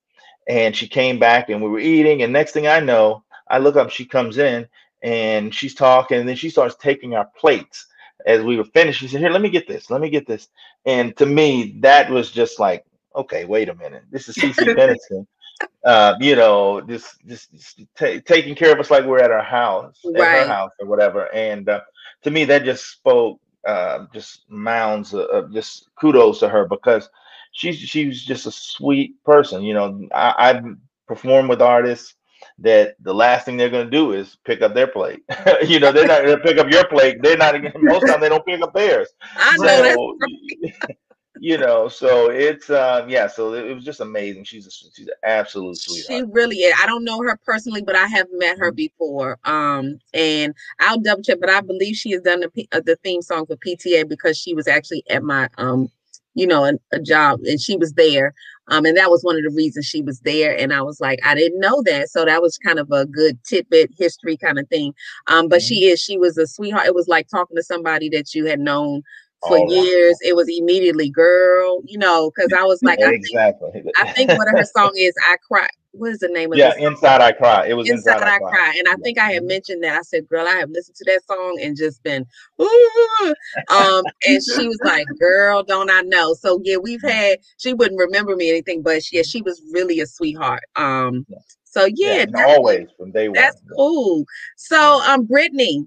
[0.48, 2.22] And she came back and we were eating.
[2.22, 4.68] And next thing I know, I look up, she comes in
[5.02, 7.86] and she's talking, and then she starts taking our plates
[8.26, 9.00] as we were finished.
[9.00, 10.48] She said, Here, let me get this, let me get this.
[10.84, 14.04] And to me, that was just like, okay, wait a minute.
[14.10, 15.26] This is CeCe Peniston.
[15.84, 19.42] Uh, you know, just just, just ta- taking care of us like we're at our
[19.42, 20.32] house, at Right.
[20.32, 21.32] her house or whatever.
[21.34, 21.80] And uh,
[22.22, 27.08] to me, that just spoke uh, just mounds of, of just kudos to her because
[27.52, 29.62] she's she's just a sweet person.
[29.62, 30.64] You know, I, I've
[31.06, 32.14] performed with artists
[32.58, 35.22] that the last thing they're going to do is pick up their plate.
[35.66, 37.18] you know, they're not going to pick up your plate.
[37.22, 39.08] They're not most time they don't pick up theirs.
[39.36, 40.16] I know So,
[41.42, 44.44] you know, so it's um yeah, so it was just amazing.
[44.44, 46.28] She's a, she's an absolute sweetheart.
[46.28, 46.74] She really is.
[46.80, 49.38] I don't know her personally, but I have met her before.
[49.46, 52.96] Um, and I'll double check, but I believe she has done the P- uh, the
[52.96, 55.90] theme song for PTA because she was actually at my um,
[56.34, 58.34] you know, a, a job, and she was there.
[58.68, 60.56] Um, and that was one of the reasons she was there.
[60.56, 63.42] And I was like, I didn't know that, so that was kind of a good
[63.44, 64.92] tidbit history kind of thing.
[65.26, 66.00] Um, but she is.
[66.00, 66.86] She was a sweetheart.
[66.86, 69.02] It was like talking to somebody that you had known
[69.46, 69.72] for All right.
[69.72, 70.18] years.
[70.22, 73.82] It was immediately, girl, you know, because I was like, I think exactly.
[73.96, 76.72] I think of her song is "I Cry." What is the name of yeah, the
[76.72, 76.92] song?
[76.92, 77.66] inside I cry.
[77.66, 78.50] It was Inside, inside, I, I cry.
[78.50, 78.74] cry.
[78.78, 79.48] and I think I had Mhm.
[79.48, 79.98] mentioned that.
[79.98, 82.26] I said, "Girl, I have listened to that song and just been,
[82.60, 83.34] ooh."
[83.70, 87.38] um." And she was like, "Girl, don't I know?" So yeah, we've had.
[87.58, 90.62] She wouldn't remember me anything, but she, yeah, she was really a sweetheart.
[90.76, 91.26] Um.
[91.28, 91.38] Yeah.
[91.64, 92.54] So yeah, definitely.
[92.56, 93.36] always from day one.
[93.36, 94.24] That's cool.
[94.56, 95.86] So, um, Brittany.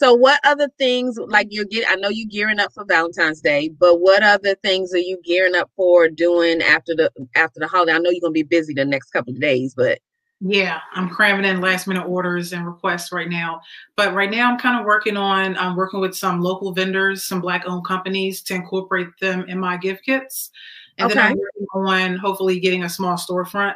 [0.00, 1.88] So, what other things like you're getting?
[1.90, 5.54] I know you're gearing up for Valentine's Day, but what other things are you gearing
[5.54, 7.92] up for doing after the after the holiday?
[7.92, 9.98] I know you're gonna be busy the next couple of days, but
[10.40, 13.60] Yeah, I'm cramming in last minute orders and requests right now.
[13.96, 17.42] But right now, I'm kind of working on, I'm working with some local vendors, some
[17.42, 20.50] Black owned companies to incorporate them in my gift kits.
[20.96, 23.74] And then I'm working on hopefully getting a small storefront.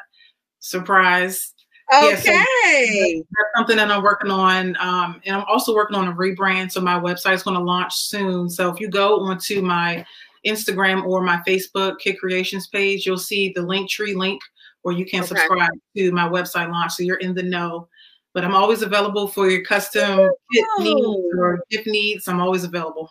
[0.60, 1.53] Surprise.
[1.92, 3.16] Yeah, so- okay.
[3.18, 4.76] That's something that I'm working on.
[4.78, 6.72] Um, and I'm also working on a rebrand.
[6.72, 8.48] So my website is going to launch soon.
[8.48, 10.04] So if you go onto my
[10.46, 14.40] Instagram or my Facebook Kit Kreations page, you'll see the link tree link
[14.82, 15.28] where you can Okay.
[15.28, 16.92] subscribe to my website launch.
[16.92, 17.88] So you're in the know.
[18.34, 22.26] But I'm always available for your custom kit needs or gift needs.
[22.26, 23.08] I'm always available.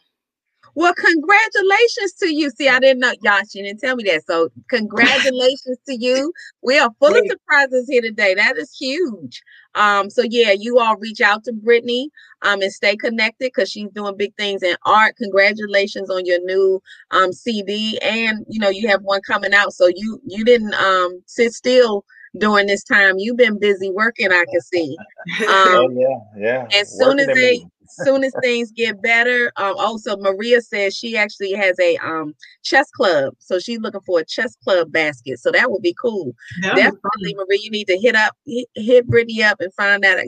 [0.76, 2.50] Well, congratulations to you.
[2.52, 3.42] See, I didn't know y'all.
[3.50, 4.26] She didn't tell me that.
[4.26, 6.34] So, congratulations to you.
[6.62, 8.34] We are full of surprises here today.
[8.36, 9.42] That is huge.
[9.76, 12.10] Um, so yeah, you all reach out to Brittany
[12.44, 15.16] um and stay connected because she's doing big things in art.
[15.18, 19.74] Congratulations on your new um CD, and you know you have one coming out.
[19.74, 22.06] So you you didn't um sit still
[22.38, 23.16] during this time.
[23.18, 24.98] You've been busy working, I can see.
[25.48, 26.68] Oh Um, yeah, yeah.
[26.74, 27.66] as soon as Working they.
[27.88, 32.90] Soon as things get better um also maria says she actually has a um chess
[32.92, 36.76] club so she's looking for a chess club basket so that would be cool That
[36.76, 40.20] definitely maria you need to hit up hit, hit brittany up and find out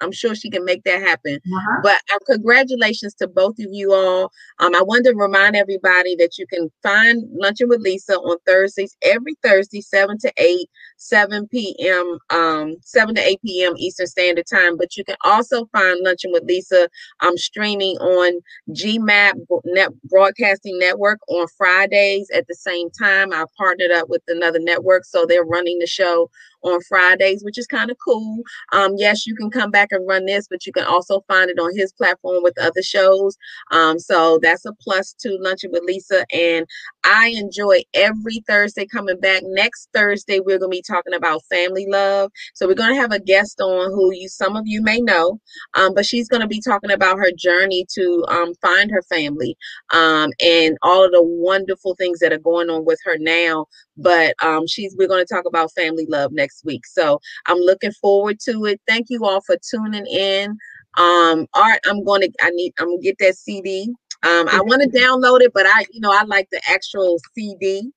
[0.00, 1.36] i'm sure she can make that happen.
[1.36, 1.80] Uh-huh.
[1.82, 4.30] but uh, congratulations to both of you all.
[4.60, 8.96] Um, I wanted to remind everybody that you can find Luncheon with Lisa on Thursdays,
[9.02, 13.74] every Thursday, 7 to 8, 7 p.m., um, 7 to 8 p.m.
[13.76, 14.76] Eastern Standard Time.
[14.76, 16.88] But you can also find Luncheon with Lisa
[17.20, 18.40] um, streaming on
[18.70, 19.32] GMAP
[19.64, 23.32] Net Broadcasting Network on Fridays at the same time.
[23.32, 26.28] I've partnered up with another network, so they're running the show
[26.62, 28.42] on Fridays, which is kind of cool.
[28.72, 31.58] Um, yes, you can come back and run this, but you can also find it
[31.58, 33.36] on his platform with other shows.
[33.70, 36.24] Um, so that's a plus to Luncheon with Lisa.
[36.32, 36.66] And
[37.04, 39.42] I enjoy every Thursday coming back.
[39.44, 42.30] Next Thursday, we're going to be talking about family love.
[42.54, 45.40] So we're going to have a guest on who you, some of you may know,
[45.74, 49.56] um, but she's going to be talking about her journey to um, find her family
[49.92, 53.66] um, and all of the wonderful things that are going on with her now.
[53.96, 56.86] But um, she's, we're going to talk about family love next week.
[56.86, 58.80] So I'm looking forward to it.
[58.86, 60.56] Thank you all for tuning in.
[60.96, 63.92] Um, Art, I'm going to, I need, I'm to get that CD.
[64.24, 67.92] Um, I want to download it, but I, you know, I like the actual CD.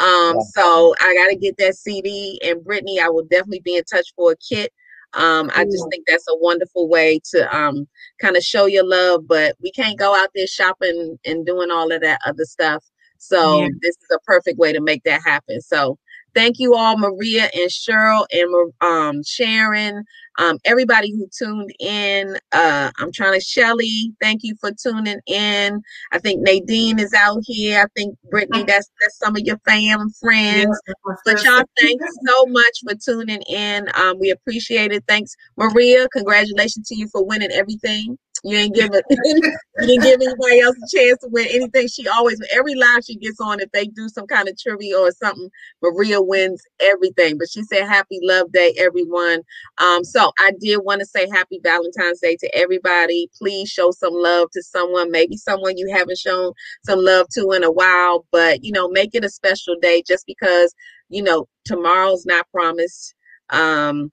[0.00, 0.42] Um, Yeah.
[0.54, 2.40] so I got to get that CD.
[2.44, 4.72] And Brittany, I will definitely be in touch for a kit.
[5.14, 7.88] Um, I just think that's a wonderful way to um
[8.20, 11.90] kind of show your love, but we can't go out there shopping and doing all
[11.92, 12.84] of that other stuff.
[13.16, 13.68] So Yeah.
[13.82, 15.60] this is a perfect way to make that happen.
[15.62, 15.98] So
[16.34, 20.04] thank you all, Maria and Cheryl and um Sharon,
[20.38, 22.36] um, everybody who tuned in.
[22.52, 25.80] Uh, I'm trying to Shelly, thank you for tuning in.
[26.12, 27.80] I think Nadine is out here.
[27.80, 30.80] I think Brittany, that's that's some of your fam friends.
[31.24, 33.88] But y'all, thanks so much for tuning in.
[33.94, 35.04] Um, we appreciate it.
[35.08, 36.08] Thanks, Maria.
[36.12, 38.18] Congratulations to you for winning everything.
[38.44, 39.04] You ain't give it.
[39.10, 41.88] you didn't give anybody else a chance to win anything.
[41.88, 45.10] She always, every live she gets on, if they do some kind of trivia or
[45.12, 45.50] something,
[45.82, 47.38] Maria wins everything.
[47.38, 49.40] But she said, "Happy Love Day, everyone."
[49.78, 53.28] Um, so I did want to say Happy Valentine's Day to everybody.
[53.36, 56.52] Please show some love to someone, maybe someone you haven't shown
[56.84, 58.24] some love to in a while.
[58.30, 60.74] But you know, make it a special day just because
[61.08, 63.14] you know tomorrow's not promised
[63.50, 64.10] um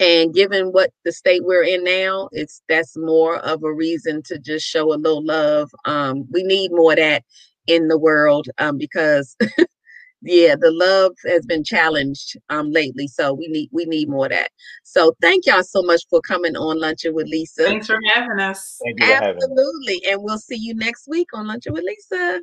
[0.00, 4.38] and given what the state we're in now it's that's more of a reason to
[4.38, 7.22] just show a little love um we need more of that
[7.66, 9.36] in the world um because
[10.22, 14.32] yeah the love has been challenged um lately so we need we need more of
[14.32, 14.50] that
[14.84, 18.80] so thank y'all so much for coming on luncheon with lisa Thanks for having us.
[18.82, 19.42] Thank you for having me.
[19.42, 22.40] absolutely and we'll see you next week on luncheon with lisa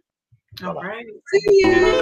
[0.63, 1.05] All right.
[1.31, 2.01] see you